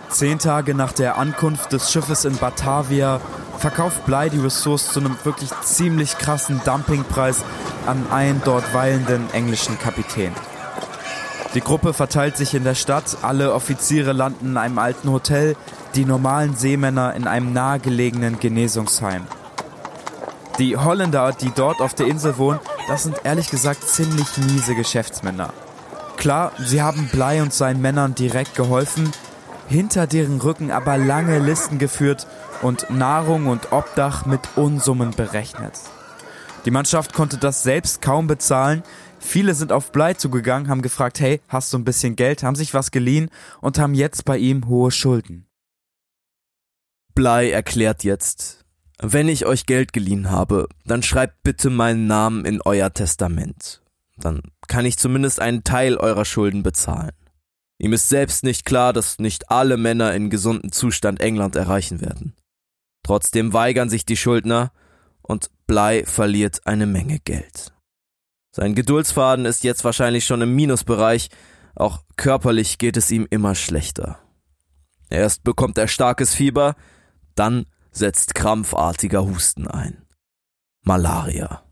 [0.09, 3.21] Zehn Tage nach der Ankunft des Schiffes in Batavia
[3.59, 7.43] verkauft Bly die Ressource zu einem wirklich ziemlich krassen Dumpingpreis
[7.85, 10.33] an einen dort weilenden englischen Kapitän.
[11.53, 15.55] Die Gruppe verteilt sich in der Stadt, alle Offiziere landen in einem alten Hotel,
[15.95, 19.25] die normalen Seemänner in einem nahegelegenen Genesungsheim.
[20.59, 25.53] Die Holländer, die dort auf der Insel wohnen, das sind ehrlich gesagt ziemlich miese Geschäftsmänner.
[26.17, 29.11] Klar, sie haben Blei und seinen Männern direkt geholfen,
[29.69, 32.27] hinter deren Rücken aber lange Listen geführt
[32.61, 35.79] und Nahrung und Obdach mit Unsummen berechnet.
[36.65, 38.83] Die Mannschaft konnte das selbst kaum bezahlen.
[39.19, 42.73] Viele sind auf Blei zugegangen, haben gefragt, hey, hast du ein bisschen Geld, haben sich
[42.73, 43.29] was geliehen
[43.61, 45.48] und haben jetzt bei ihm hohe Schulden.
[47.19, 48.63] Blei erklärt jetzt,
[49.01, 53.81] wenn ich euch Geld geliehen habe, dann schreibt bitte meinen Namen in euer Testament.
[54.15, 57.11] Dann kann ich zumindest einen Teil eurer Schulden bezahlen.
[57.77, 62.37] Ihm ist selbst nicht klar, dass nicht alle Männer in gesundem Zustand England erreichen werden.
[63.03, 64.71] Trotzdem weigern sich die Schuldner
[65.21, 67.73] und Blei verliert eine Menge Geld.
[68.51, 71.27] Sein Geduldsfaden ist jetzt wahrscheinlich schon im Minusbereich,
[71.75, 74.19] auch körperlich geht es ihm immer schlechter.
[75.09, 76.77] Erst bekommt er starkes Fieber,
[77.39, 80.05] dann setzt krampfartiger Husten ein.
[80.83, 81.63] Malaria.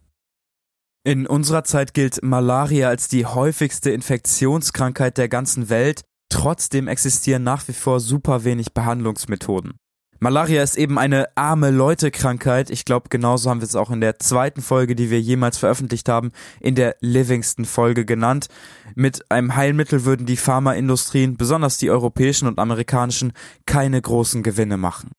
[1.04, 7.68] In unserer Zeit gilt Malaria als die häufigste Infektionskrankheit der ganzen Welt, trotzdem existieren nach
[7.68, 9.78] wie vor super wenig Behandlungsmethoden.
[10.20, 12.72] Malaria ist eben eine arme Leute-Krankheit.
[12.72, 16.10] Ich glaube, genauso haben wir es auch in der zweiten Folge, die wir jemals veröffentlicht
[16.10, 18.48] haben, in der Livingston-Folge genannt.
[18.96, 23.32] Mit einem Heilmittel würden die Pharmaindustrien, besonders die europäischen und amerikanischen,
[23.68, 25.12] keine großen Gewinne machen.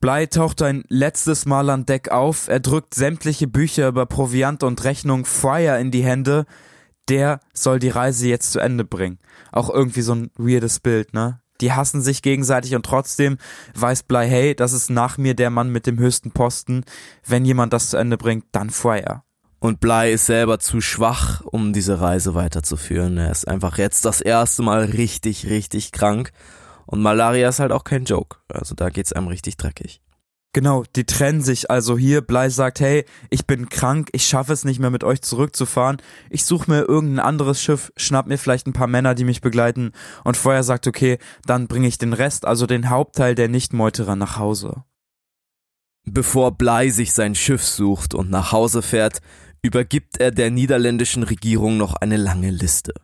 [0.00, 4.84] Blei taucht ein letztes Mal an Deck auf, er drückt sämtliche Bücher über Proviant und
[4.84, 6.46] Rechnung Fryer in die Hände.
[7.08, 9.18] Der soll die Reise jetzt zu Ende bringen.
[9.50, 11.40] Auch irgendwie so ein weirdes Bild, ne?
[11.60, 13.38] Die hassen sich gegenseitig und trotzdem
[13.74, 16.84] weiß Blei, hey, das ist nach mir der Mann mit dem höchsten Posten.
[17.26, 19.24] Wenn jemand das zu Ende bringt, dann Fryer.
[19.58, 23.18] Und Blei ist selber zu schwach, um diese Reise weiterzuführen.
[23.18, 26.30] Er ist einfach jetzt das erste Mal richtig, richtig krank.
[26.88, 28.38] Und Malaria ist halt auch kein Joke.
[28.48, 30.00] Also da geht's einem richtig dreckig.
[30.54, 32.22] Genau, die trennen sich also hier.
[32.22, 35.98] Blei sagt, hey, ich bin krank, ich schaffe es nicht mehr mit euch zurückzufahren.
[36.30, 39.92] Ich suche mir irgendein anderes Schiff, schnapp mir vielleicht ein paar Männer, die mich begleiten.
[40.24, 44.38] Und Feuer sagt, okay, dann bringe ich den Rest, also den Hauptteil der Nichtmeuterer nach
[44.38, 44.84] Hause.
[46.06, 49.20] Bevor Blei sich sein Schiff sucht und nach Hause fährt,
[49.60, 52.94] übergibt er der niederländischen Regierung noch eine lange Liste.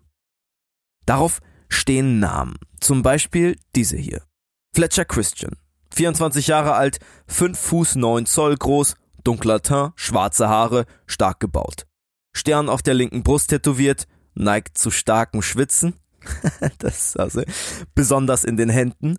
[1.05, 4.23] Darauf stehen Namen, zum Beispiel diese hier.
[4.75, 5.57] Fletcher Christian,
[5.95, 11.87] 24 Jahre alt, 5 Fuß 9 Zoll groß, dunkler Teint, schwarze Haare, stark gebaut.
[12.37, 15.95] Stern auf der linken Brust tätowiert, neigt zu starkem Schwitzen.
[16.79, 17.43] das also
[17.95, 19.19] besonders in den Händen.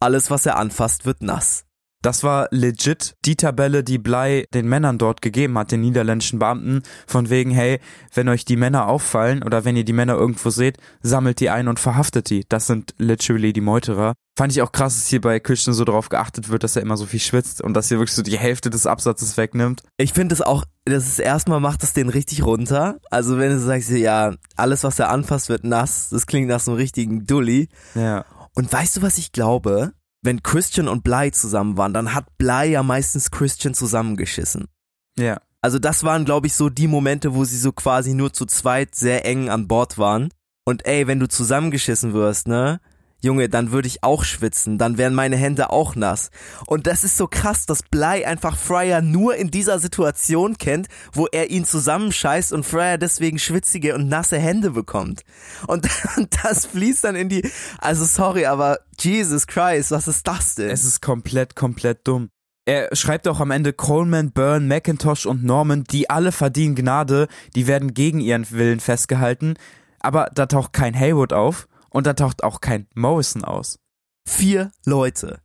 [0.00, 1.64] Alles, was er anfasst, wird nass.
[2.04, 6.82] Das war legit die Tabelle, die Blei den Männern dort gegeben hat, den niederländischen Beamten,
[7.06, 7.80] von wegen, hey,
[8.12, 11.66] wenn euch die Männer auffallen oder wenn ihr die Männer irgendwo seht, sammelt die ein
[11.66, 12.44] und verhaftet die.
[12.46, 14.12] Das sind literally die Meuterer.
[14.36, 16.98] Fand ich auch krass, dass hier bei Christian so darauf geachtet wird, dass er immer
[16.98, 19.82] so viel schwitzt und dass er wirklich so die Hälfte des Absatzes wegnimmt.
[19.96, 22.98] Ich finde es auch, das ist erstmal macht es den richtig runter.
[23.10, 26.72] Also wenn du sagst, ja, alles was er anfasst wird nass, das klingt nach so
[26.72, 27.70] einem richtigen Dulli.
[27.94, 28.26] Ja.
[28.54, 29.94] Und weißt du, was ich glaube?
[30.24, 34.68] Wenn Christian und Bly zusammen waren, dann hat Bly ja meistens Christian zusammengeschissen.
[35.18, 35.40] Ja.
[35.60, 38.94] Also das waren, glaube ich, so die Momente, wo sie so quasi nur zu zweit
[38.94, 40.30] sehr eng an Bord waren.
[40.66, 42.80] Und ey, wenn du zusammengeschissen wirst, ne?
[43.24, 46.30] Junge, dann würde ich auch schwitzen, dann wären meine Hände auch nass.
[46.66, 51.26] Und das ist so krass, dass Bly einfach Fryer nur in dieser Situation kennt, wo
[51.26, 55.22] er ihn zusammenscheißt und Fryer deswegen schwitzige und nasse Hände bekommt.
[55.66, 55.88] Und,
[56.42, 57.48] das fließt dann in die,
[57.78, 60.68] also sorry, aber Jesus Christ, was ist das denn?
[60.68, 62.28] Es ist komplett, komplett dumm.
[62.66, 67.66] Er schreibt auch am Ende Coleman, Byrne, McIntosh und Norman, die alle verdienen Gnade, die
[67.66, 69.54] werden gegen ihren Willen festgehalten,
[70.00, 73.78] aber da taucht kein Haywood auf und da taucht auch kein Morrison aus.
[74.28, 75.40] Vier Leute.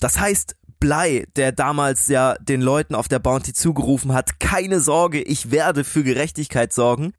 [0.00, 5.20] Das heißt, Bly, der damals ja den Leuten auf der Bounty zugerufen hat, keine Sorge,
[5.20, 7.12] ich werde für Gerechtigkeit sorgen,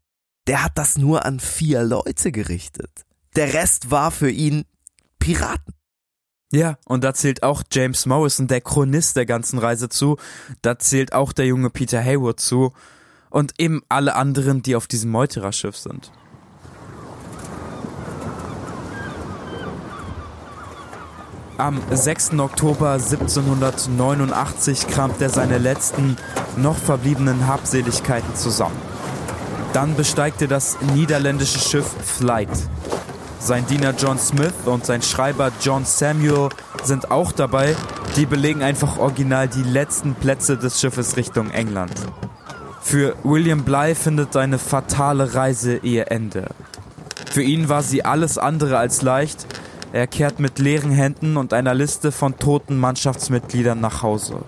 [0.48, 2.90] der hat das nur an vier Leute gerichtet.
[3.36, 4.64] Der Rest war für ihn
[5.20, 5.74] Piraten.
[6.52, 10.16] Ja, und da zählt auch James Morrison, der Chronist der ganzen Reise zu.
[10.62, 12.72] Da zählt auch der junge Peter Hayward zu.
[13.30, 16.12] Und eben alle anderen, die auf diesem Meutererschiff sind.
[21.56, 22.32] Am 6.
[22.40, 26.16] Oktober 1789 kramt er seine letzten,
[26.56, 28.76] noch verbliebenen Habseligkeiten zusammen.
[29.72, 32.48] Dann besteigt er das niederländische Schiff Flight.
[33.38, 36.48] Sein Diener John Smith und sein Schreiber John Samuel
[36.82, 37.76] sind auch dabei.
[38.16, 41.94] Die belegen einfach original die letzten Plätze des Schiffes Richtung England.
[42.80, 46.46] Für William Bly findet seine fatale Reise ihr Ende.
[47.30, 49.46] Für ihn war sie alles andere als leicht.
[49.94, 54.38] Er kehrt mit leeren Händen und einer Liste von toten Mannschaftsmitgliedern nach Hause.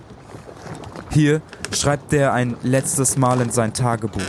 [1.13, 1.41] Hier
[1.71, 4.25] schreibt er ein letztes Mal in sein Tagebuch.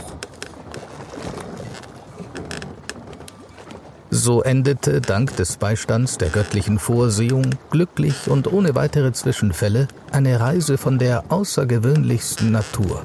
[4.10, 10.78] So endete dank des Beistands der göttlichen Vorsehung glücklich und ohne weitere Zwischenfälle eine Reise
[10.78, 13.02] von der außergewöhnlichsten Natur,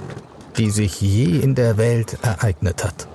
[0.59, 3.07] die sich je in der Welt ereignet hat.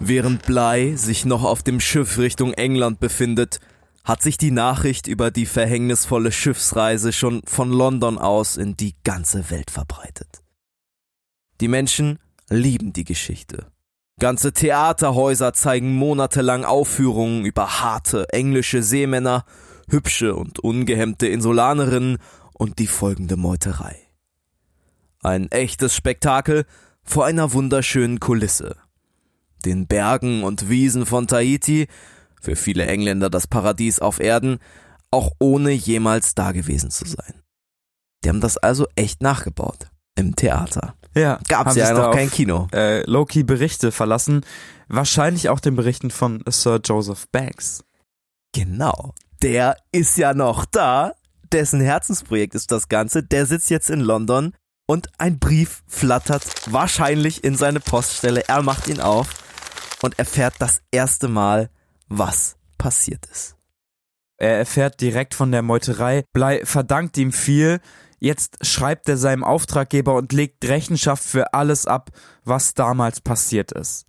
[0.00, 3.58] Während Bly sich noch auf dem Schiff Richtung England befindet,
[4.04, 9.50] hat sich die Nachricht über die verhängnisvolle Schiffsreise schon von London aus in die ganze
[9.50, 10.42] Welt verbreitet.
[11.60, 12.18] Die Menschen
[12.48, 13.66] lieben die Geschichte.
[14.20, 19.44] Ganze Theaterhäuser zeigen monatelang Aufführungen über harte englische Seemänner,
[19.88, 22.18] hübsche und ungehemmte Insulanerinnen
[22.52, 23.96] und die folgende Meuterei.
[25.22, 26.64] Ein echtes Spektakel
[27.02, 28.76] vor einer wunderschönen Kulisse
[29.64, 31.88] den Bergen und Wiesen von Tahiti,
[32.40, 34.58] für viele Engländer das Paradies auf Erden,
[35.10, 37.42] auch ohne jemals dagewesen zu sein.
[38.24, 39.90] Die haben das also echt nachgebaut.
[40.16, 40.94] Im Theater.
[41.14, 42.68] Ja, Gab's ja noch kein Kino.
[42.72, 44.44] Äh, Loki Berichte verlassen,
[44.88, 47.84] wahrscheinlich auch den Berichten von Sir Joseph Banks.
[48.52, 49.14] Genau.
[49.42, 51.12] Der ist ja noch da.
[51.52, 53.22] Dessen Herzensprojekt ist das Ganze.
[53.22, 54.52] Der sitzt jetzt in London
[54.86, 58.48] und ein Brief flattert wahrscheinlich in seine Poststelle.
[58.48, 59.28] Er macht ihn auf
[60.02, 61.70] und erfährt das erste Mal,
[62.08, 63.56] was passiert ist.
[64.38, 66.24] Er erfährt direkt von der Meuterei.
[66.32, 67.80] Blei verdankt ihm viel.
[68.20, 72.10] Jetzt schreibt er seinem Auftraggeber und legt Rechenschaft für alles ab,
[72.44, 74.06] was damals passiert ist.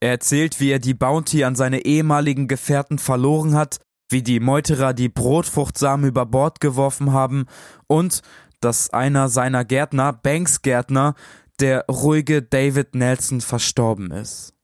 [0.00, 3.78] Er erzählt, wie er die Bounty an seine ehemaligen Gefährten verloren hat,
[4.10, 7.46] wie die Meuterer die Brotfruchtsamen über Bord geworfen haben
[7.86, 8.22] und
[8.60, 11.14] dass einer seiner Gärtner, Banks Gärtner,
[11.60, 14.54] der ruhige David Nelson verstorben ist.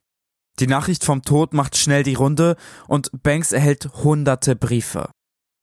[0.59, 2.57] Die Nachricht vom Tod macht schnell die Runde
[2.89, 5.11] und Banks erhält hunderte Briefe.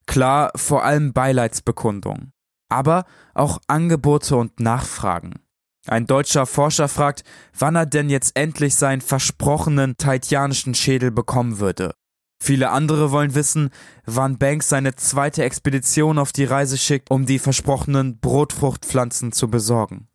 [0.06, 2.32] Klar, vor allem Beileidsbekundungen,
[2.70, 5.40] aber auch Angebote und Nachfragen.
[5.88, 7.24] Ein deutscher Forscher fragt,
[7.58, 11.94] wann er denn jetzt endlich seinen versprochenen taitianischen Schädel bekommen würde.
[12.42, 13.70] Viele andere wollen wissen,
[14.06, 20.10] wann Banks seine zweite Expedition auf die Reise schickt, um die versprochenen Brotfruchtpflanzen zu besorgen.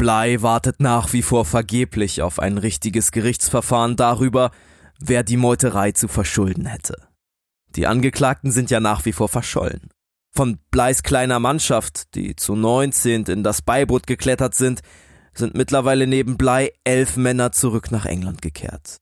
[0.00, 4.50] Bly wartet nach wie vor vergeblich auf ein richtiges Gerichtsverfahren darüber,
[4.98, 6.96] wer die Meuterei zu verschulden hätte.
[7.76, 9.90] Die Angeklagten sind ja nach wie vor verschollen.
[10.34, 14.80] Von Bleis kleiner Mannschaft, die zu 19 in das Beiboot geklettert sind,
[15.34, 18.96] sind mittlerweile neben Bly elf Männer zurück nach England gekehrt.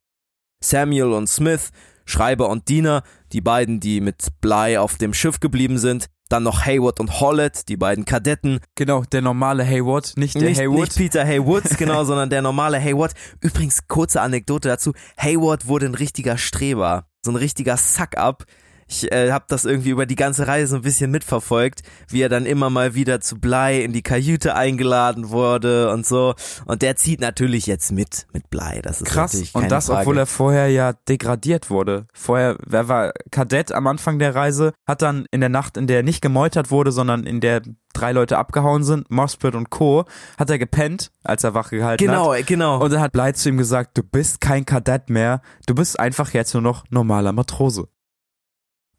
[0.61, 1.71] Samuel und Smith,
[2.07, 6.67] Schreiber und Diener, die beiden, die mit Bly auf dem Schiff geblieben sind, dann noch
[6.67, 8.61] Hayward und Hollett, die beiden Kadetten.
[8.75, 10.81] Genau, der normale Hayward, nicht der nicht, Hayward.
[10.81, 13.15] Nicht Peter Hayward, genau, sondern der normale Hayward.
[13.41, 14.93] Übrigens, kurze Anekdote dazu.
[15.17, 17.07] Hayward wurde ein richtiger Streber.
[17.25, 18.45] So ein richtiger Suck-up.
[18.89, 22.47] Ich äh, habe das irgendwie über die ganze Reise ein bisschen mitverfolgt, wie er dann
[22.47, 26.35] immer mal wieder zu Blei in die Kajüte eingeladen wurde und so.
[26.67, 28.81] Und der zieht natürlich jetzt mit mit Blei.
[28.83, 29.35] Das ist krass.
[29.53, 30.01] Und das, Frage.
[30.01, 32.07] obwohl er vorher ja degradiert wurde.
[32.15, 35.99] Vorher, wer war Kadett am Anfang der Reise, hat dann in der Nacht, in der
[35.99, 37.63] er nicht gemeutert wurde, sondern in der
[37.93, 40.05] drei Leute abgehauen sind, Mospit und Co.,
[40.39, 42.47] hat er gepennt, als er wach gehalten genau, hat.
[42.47, 42.85] Genau, genau.
[42.85, 46.33] Und er hat Blei zu ihm gesagt, du bist kein Kadett mehr, du bist einfach
[46.33, 47.89] jetzt nur noch normaler Matrose.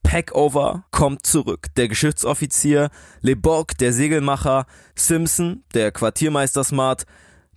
[0.04, 1.68] Packover kommt zurück.
[1.76, 2.90] Der Geschichtsoffizier,
[3.22, 7.06] LeBock, der Segelmacher, Simpson, der Quartiermeister Smart,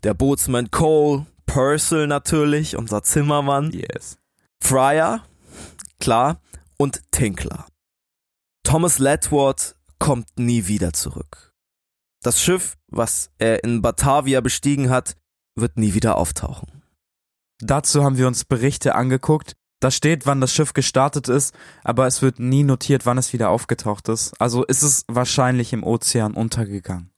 [0.03, 3.73] der Bootsmann Cole, Purcell natürlich, unser Zimmermann.
[3.73, 4.19] Yes.
[4.63, 5.25] Fryer,
[6.01, 6.41] klar,
[6.77, 7.67] und Tinkler.
[8.65, 11.55] Thomas Ledward kommt nie wieder zurück.
[12.23, 15.17] Das Schiff, was er in Batavia bestiegen hat,
[15.57, 16.83] wird nie wieder auftauchen.
[17.61, 22.23] Dazu haben wir uns Berichte angeguckt, Da steht, wann das Schiff gestartet ist, aber es
[22.23, 24.33] wird nie notiert, wann es wieder aufgetaucht ist.
[24.41, 27.11] Also ist es wahrscheinlich im Ozean untergegangen.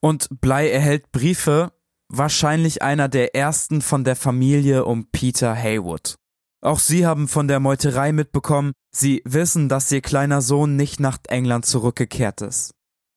[0.00, 1.72] Und Bly erhält Briefe,
[2.08, 6.14] wahrscheinlich einer der ersten von der Familie um Peter Haywood.
[6.60, 11.18] Auch sie haben von der Meuterei mitbekommen, sie wissen, dass ihr kleiner Sohn nicht nach
[11.26, 12.70] England zurückgekehrt ist.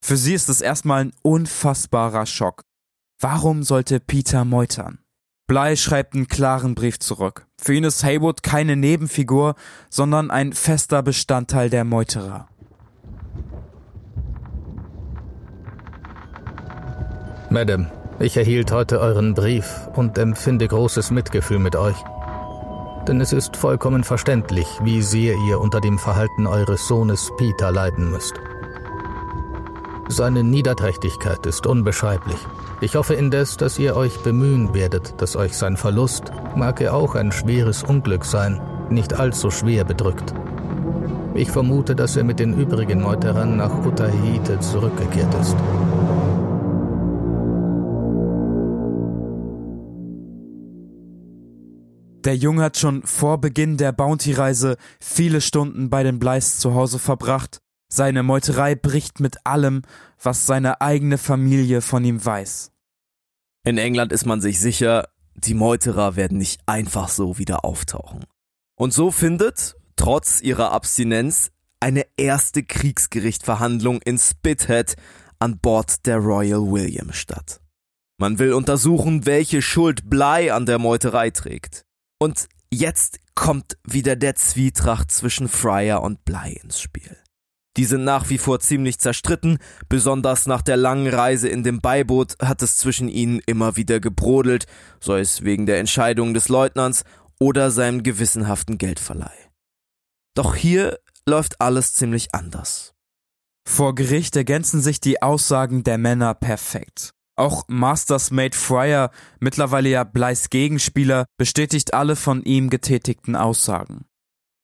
[0.03, 2.63] Für sie ist es erstmal ein unfassbarer Schock.
[3.19, 4.97] Warum sollte Peter meutern?
[5.49, 7.47] Bly schreibt einen klaren Brief zurück.
[7.57, 9.55] Für ihn ist Haywood keine Nebenfigur,
[9.89, 12.47] sondern ein fester Bestandteil der Meuterer.
[17.49, 21.97] Madame, ich erhielt heute euren Brief und empfinde großes Mitgefühl mit euch.
[23.07, 28.11] Denn es ist vollkommen verständlich, wie sehr ihr unter dem Verhalten eures Sohnes Peter leiden
[28.11, 28.35] müsst.
[30.11, 32.39] Seine Niederträchtigkeit ist unbeschreiblich.
[32.81, 37.13] Ich hoffe indes, dass ihr euch bemühen werdet, dass euch sein Verlust, mag er auch
[37.13, 40.33] ein schweres Unglück sein, nicht allzu schwer bedrückt.
[41.35, 45.55] Ich vermute, dass er mit den übrigen Meuterern nach Utahite zurückgekehrt ist.
[52.25, 56.97] Der Junge hat schon vor Beginn der Bounty-Reise viele Stunden bei den Bleis zu Hause
[56.97, 57.61] verbracht.
[57.91, 59.81] Seine Meuterei bricht mit allem,
[60.21, 62.71] was seine eigene Familie von ihm weiß.
[63.65, 68.25] In England ist man sich sicher, die Meuterer werden nicht einfach so wieder auftauchen.
[68.75, 74.95] Und so findet, trotz ihrer Abstinenz, eine erste Kriegsgerichtverhandlung in Spithead
[75.39, 77.61] an Bord der Royal William statt.
[78.19, 81.85] Man will untersuchen, welche Schuld Bly an der Meuterei trägt.
[82.19, 87.17] Und jetzt kommt wieder der Zwietracht zwischen Fryer und Bly ins Spiel.
[87.79, 89.57] Die sind nach wie vor ziemlich zerstritten,
[89.87, 94.65] besonders nach der langen Reise in dem Beiboot hat es zwischen ihnen immer wieder gebrodelt,
[94.99, 97.05] sei es wegen der Entscheidung des Leutnants
[97.39, 99.31] oder seinem gewissenhaften Geldverleih.
[100.35, 102.95] Doch hier läuft alles ziemlich anders.
[103.65, 107.11] Vor Gericht ergänzen sich die Aussagen der Männer perfekt.
[107.37, 109.09] Auch Masters Mate Fryer,
[109.39, 114.03] mittlerweile ja Bleis Gegenspieler, bestätigt alle von ihm getätigten Aussagen.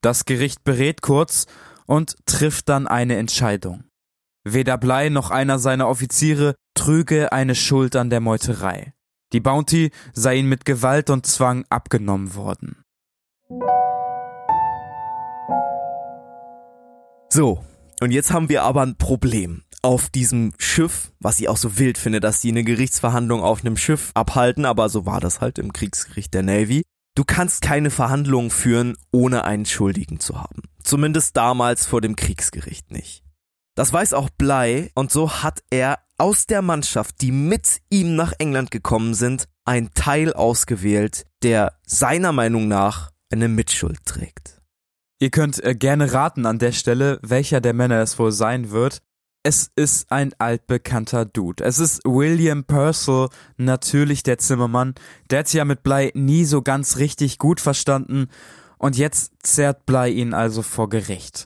[0.01, 1.45] Das Gericht berät kurz
[1.85, 3.83] und trifft dann eine Entscheidung.
[4.43, 8.93] Weder Blei noch einer seiner Offiziere trüge eine Schuld an der Meuterei.
[9.33, 12.83] Die Bounty sei ihnen mit Gewalt und Zwang abgenommen worden.
[17.29, 17.65] So,
[18.01, 21.97] und jetzt haben wir aber ein Problem auf diesem Schiff, was ich auch so wild
[21.97, 25.73] finde, dass die eine Gerichtsverhandlung auf einem Schiff abhalten, aber so war das halt im
[25.73, 26.83] Kriegsgericht der Navy.
[27.15, 30.63] Du kannst keine Verhandlungen führen, ohne einen Schuldigen zu haben.
[30.85, 33.23] Zumindest damals vor dem Kriegsgericht nicht.
[33.75, 38.33] Das weiß auch Bly und so hat er aus der Mannschaft, die mit ihm nach
[38.37, 44.61] England gekommen sind, einen Teil ausgewählt, der seiner Meinung nach eine Mitschuld trägt.
[45.19, 49.01] Ihr könnt äh, gerne raten an der Stelle, welcher der Männer es wohl sein wird.
[49.41, 51.63] Es ist ein altbekannter Dude.
[51.63, 54.93] Es ist William Purcell, natürlich der Zimmermann.
[55.31, 58.29] Der hat sich ja mit Bly nie so ganz richtig gut verstanden
[58.85, 61.45] und jetzt zerrt Bly ihn also vor Gericht.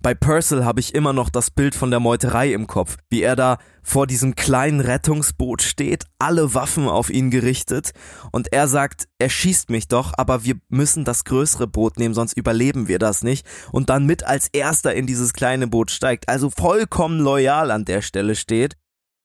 [0.00, 3.36] Bei Purcell habe ich immer noch das Bild von der Meuterei im Kopf, wie er
[3.36, 7.90] da vor diesem kleinen Rettungsboot steht, alle Waffen auf ihn gerichtet,
[8.32, 12.32] und er sagt, er schießt mich doch, aber wir müssen das größere Boot nehmen, sonst
[12.34, 16.48] überleben wir das nicht, und dann mit als erster in dieses kleine Boot steigt, also
[16.48, 18.74] vollkommen loyal an der Stelle steht.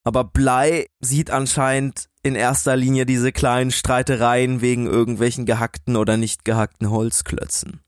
[0.03, 6.45] Aber Blei sieht anscheinend in erster Linie diese kleinen Streitereien wegen irgendwelchen gehackten oder nicht
[6.45, 7.81] gehackten Holzklötzen.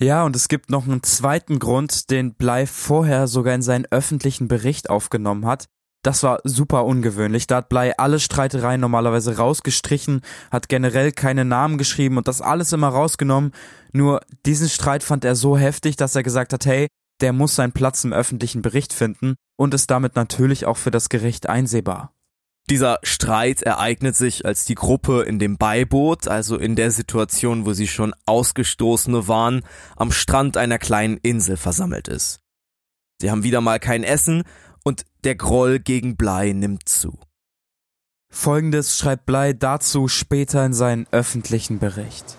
[0.00, 4.46] Ja, und es gibt noch einen zweiten Grund, den Bly vorher sogar in seinen öffentlichen
[4.46, 5.66] Bericht aufgenommen hat.
[6.04, 7.48] Das war super ungewöhnlich.
[7.48, 10.20] Da hat Bly alle Streitereien normalerweise rausgestrichen,
[10.52, 13.52] hat generell keine Namen geschrieben und das alles immer rausgenommen.
[13.92, 16.86] Nur diesen Streit fand er so heftig, dass er gesagt hat, hey,
[17.20, 21.08] der muss seinen Platz im öffentlichen Bericht finden und ist damit natürlich auch für das
[21.08, 22.12] Gericht einsehbar.
[22.70, 27.72] Dieser Streit ereignet sich, als die Gruppe in dem Beiboot, also in der Situation, wo
[27.72, 29.62] sie schon Ausgestoßene waren,
[29.96, 32.40] am Strand einer kleinen Insel versammelt ist.
[33.22, 34.42] Sie haben wieder mal kein Essen
[34.84, 37.18] und der Groll gegen Blei nimmt zu.
[38.30, 42.36] Folgendes schreibt Blei dazu später in seinen öffentlichen Bericht.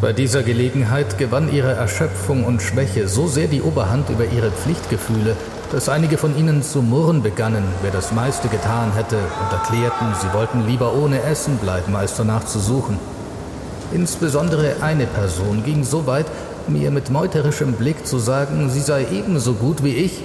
[0.00, 5.36] Bei dieser Gelegenheit gewann ihre Erschöpfung und Schwäche so sehr die Oberhand über ihre Pflichtgefühle,
[5.72, 10.32] dass einige von ihnen zu murren begannen, wer das meiste getan hätte, und erklärten, sie
[10.32, 12.98] wollten lieber ohne Essen bleiben, als danach zu suchen.
[13.92, 16.26] Insbesondere eine Person ging so weit,
[16.68, 20.22] mir mit meuterischem Blick zu sagen, sie sei ebenso gut wie ich.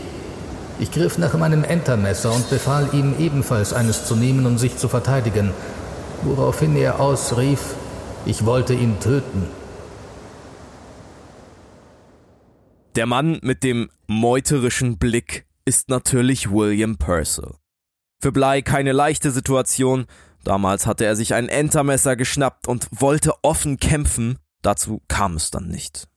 [0.79, 4.87] Ich griff nach meinem Entermesser und befahl ihm ebenfalls eines zu nehmen, um sich zu
[4.89, 5.51] verteidigen,
[6.23, 7.75] woraufhin er ausrief,
[8.25, 9.62] Ich wollte ihn töten.
[12.95, 17.55] Der Mann mit dem meuterischen Blick ist natürlich William Purcell.
[18.21, 20.05] Für Bly keine leichte Situation.
[20.43, 24.37] Damals hatte er sich ein Entermesser geschnappt und wollte offen kämpfen.
[24.61, 26.07] Dazu kam es dann nicht.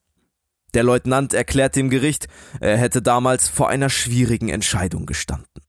[0.75, 2.29] Der Leutnant erklärt dem Gericht,
[2.61, 5.63] er hätte damals vor einer schwierigen Entscheidung gestanden.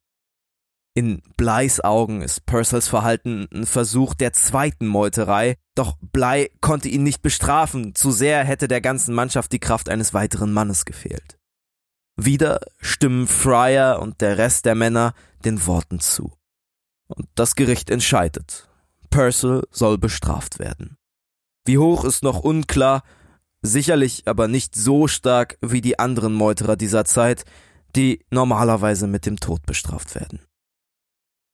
[0.97, 7.03] In Bleis Augen ist Purcells Verhalten ein Versuch der zweiten Meuterei, doch Blei konnte ihn
[7.03, 11.37] nicht bestrafen, zu sehr hätte der ganzen Mannschaft die Kraft eines weiteren Mannes gefehlt.
[12.15, 15.13] Wieder stimmen Fryer und der Rest der Männer
[15.45, 16.33] den Worten zu.
[17.05, 18.67] Und das Gericht entscheidet.
[19.11, 20.97] Purcell soll bestraft werden.
[21.63, 23.03] Wie hoch ist noch unklar,
[23.61, 27.45] sicherlich aber nicht so stark wie die anderen Meuterer dieser Zeit,
[27.95, 30.39] die normalerweise mit dem Tod bestraft werden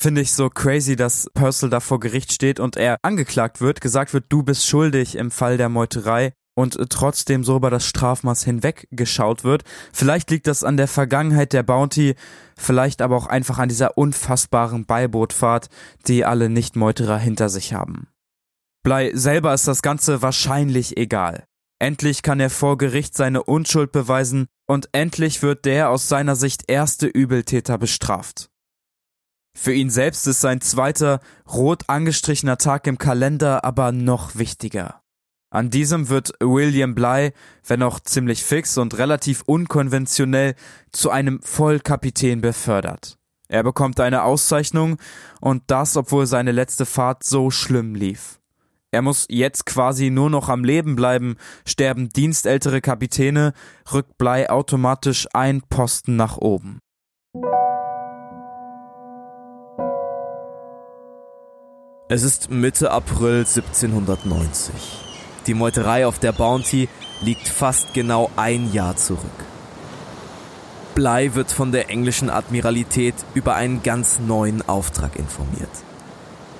[0.01, 4.13] finde ich so crazy, dass Purcell da vor Gericht steht und er angeklagt wird, gesagt
[4.13, 8.87] wird, du bist schuldig im Fall der Meuterei und trotzdem so über das Strafmaß hinweg
[8.91, 9.63] geschaut wird.
[9.91, 12.15] Vielleicht liegt das an der Vergangenheit der Bounty,
[12.57, 15.69] vielleicht aber auch einfach an dieser unfassbaren Beibootfahrt,
[16.07, 18.07] die alle Nicht-Meuterer hinter sich haben.
[18.83, 21.45] Blei selber ist das Ganze wahrscheinlich egal.
[21.79, 26.63] Endlich kann er vor Gericht seine Unschuld beweisen und endlich wird der aus seiner Sicht
[26.67, 28.49] erste Übeltäter bestraft.
[29.55, 35.01] Für ihn selbst ist sein zweiter, rot angestrichener Tag im Kalender aber noch wichtiger.
[35.49, 37.31] An diesem wird William Bly,
[37.67, 40.55] wenn auch ziemlich fix und relativ unkonventionell,
[40.91, 43.19] zu einem Vollkapitän befördert.
[43.49, 44.97] Er bekommt eine Auszeichnung
[45.41, 48.39] und das, obwohl seine letzte Fahrt so schlimm lief.
[48.89, 51.35] Er muss jetzt quasi nur noch am Leben bleiben,
[51.65, 53.53] sterben dienstältere Kapitäne,
[53.91, 56.79] rückt Bly automatisch ein Posten nach oben.
[62.13, 64.75] Es ist Mitte April 1790.
[65.47, 66.87] Die Meuterei auf der Bounty
[67.21, 69.23] liegt fast genau ein Jahr zurück.
[70.93, 75.71] Bly wird von der englischen Admiralität über einen ganz neuen Auftrag informiert.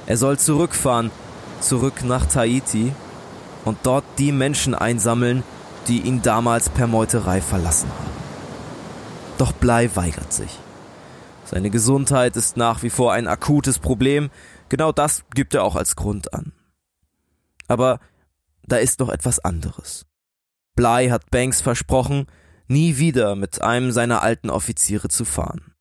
[0.08, 1.12] Er soll zurückfahren,
[1.60, 2.92] zurück nach Tahiti
[3.64, 5.44] und dort die Menschen einsammeln,
[5.88, 8.12] die ihn damals per Meuterei verlassen haben.
[9.38, 10.58] Doch Bly weigert sich.
[11.46, 14.32] Seine Gesundheit ist nach wie vor ein akutes Problem,
[14.74, 16.52] Genau das gibt er auch als Grund an.
[17.68, 18.00] Aber
[18.66, 20.08] da ist noch etwas anderes.
[20.74, 22.26] Bly hat Banks versprochen,
[22.68, 25.76] nie wieder mit einem seiner alten Offiziere zu fahren.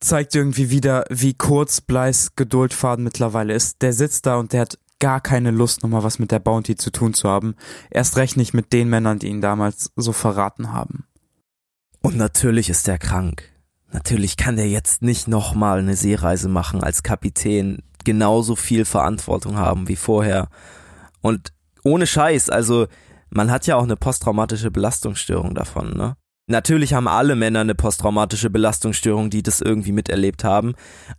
[0.00, 3.80] Zeigt irgendwie wieder, wie kurz Blys Geduldfaden mittlerweile ist.
[3.82, 6.90] Der sitzt da und der hat gar keine Lust, nochmal was mit der Bounty zu
[6.90, 7.54] tun zu haben.
[7.90, 11.06] Erst recht nicht mit den Männern, die ihn damals so verraten haben.
[12.02, 13.44] Und natürlich ist er krank.
[13.92, 19.88] Natürlich kann er jetzt nicht nochmal eine Seereise machen als Kapitän genauso viel Verantwortung haben
[19.88, 20.48] wie vorher.
[21.20, 21.52] Und
[21.82, 22.86] ohne Scheiß, also
[23.28, 26.16] man hat ja auch eine posttraumatische Belastungsstörung davon, ne?
[26.48, 30.74] Natürlich haben alle Männer eine posttraumatische Belastungsstörung, die das irgendwie miterlebt haben.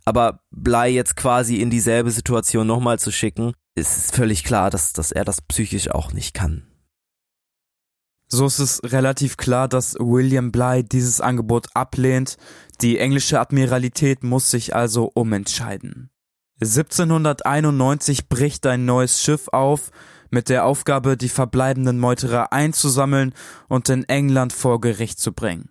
[0.06, 5.12] Aber Blei jetzt quasi in dieselbe Situation nochmal zu schicken, ist völlig klar, dass, dass
[5.12, 6.66] er das psychisch auch nicht kann.
[8.26, 12.36] So ist es relativ klar, dass William Bly dieses Angebot ablehnt.
[12.80, 16.10] Die englische Admiralität muss sich also umentscheiden.
[16.60, 19.90] 1791 bricht ein neues Schiff auf,
[20.30, 23.32] mit der Aufgabe, die verbleibenden Meuterer einzusammeln
[23.68, 25.70] und in England vor Gericht zu bringen.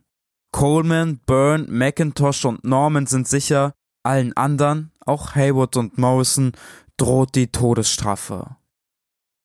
[0.51, 3.73] Coleman, Byrne, McIntosh und Norman sind sicher,
[4.03, 6.53] allen anderen, auch Haywood und Morrison,
[6.95, 8.55] droht die Todesstrafe.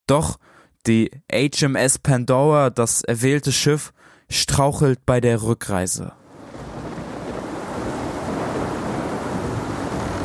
[0.07, 0.39] Doch
[0.87, 3.93] die HMS Pandora, das erwählte Schiff,
[4.31, 6.13] strauchelt bei der Rückreise.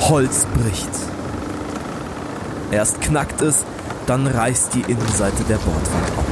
[0.01, 0.89] Holz bricht.
[2.71, 3.65] Erst knackt es,
[4.05, 6.25] dann reißt die Innenseite der Bordwand auf.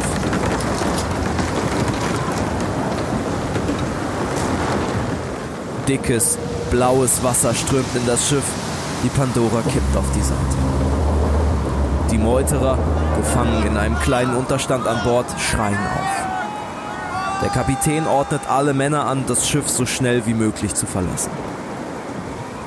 [5.88, 6.38] Dickes,
[6.72, 8.44] blaues Wasser strömt in das Schiff.
[9.04, 10.58] Die Pandora kippt auf die Seite.
[12.12, 12.78] Die Meuterer,
[13.18, 17.42] gefangen in einem kleinen Unterstand an Bord, schreien auf.
[17.42, 21.30] Der Kapitän ordnet alle Männer an, das Schiff so schnell wie möglich zu verlassen.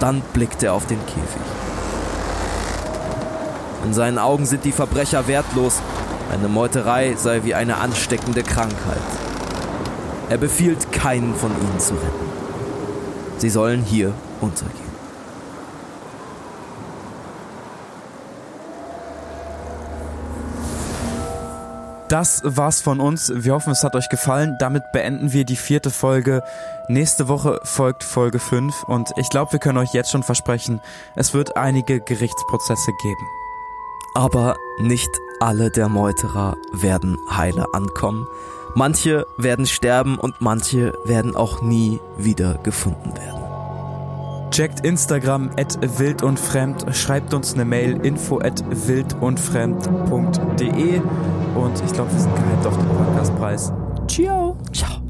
[0.01, 1.43] Dann blickt er auf den Käfig.
[3.85, 5.81] In seinen Augen sind die Verbrecher wertlos.
[6.33, 8.99] Eine Meuterei sei wie eine ansteckende Krankheit.
[10.29, 12.29] Er befiehlt, keinen von ihnen zu retten.
[13.39, 14.88] Sie sollen hier untergehen.
[22.09, 23.31] Das war's von uns.
[23.35, 24.57] Wir hoffen, es hat euch gefallen.
[24.59, 26.43] Damit beenden wir die vierte Folge.
[26.89, 30.81] Nächste Woche folgt Folge 5 und ich glaube, wir können euch jetzt schon versprechen,
[31.17, 33.29] es wird einige Gerichtsprozesse geben.
[34.15, 38.27] Aber nicht alle der Meuterer werden heile ankommen.
[38.75, 43.48] Manche werden sterben und manche werden auch nie wieder gefunden werden.
[44.51, 51.01] Checkt Instagram at wild und fremd, schreibt uns eine Mail info at wildundfremd.de
[51.55, 53.73] und ich glaube, wir sind gehypt auf den Podcastpreis.
[54.09, 54.57] Ciao.
[54.73, 55.08] Ciao.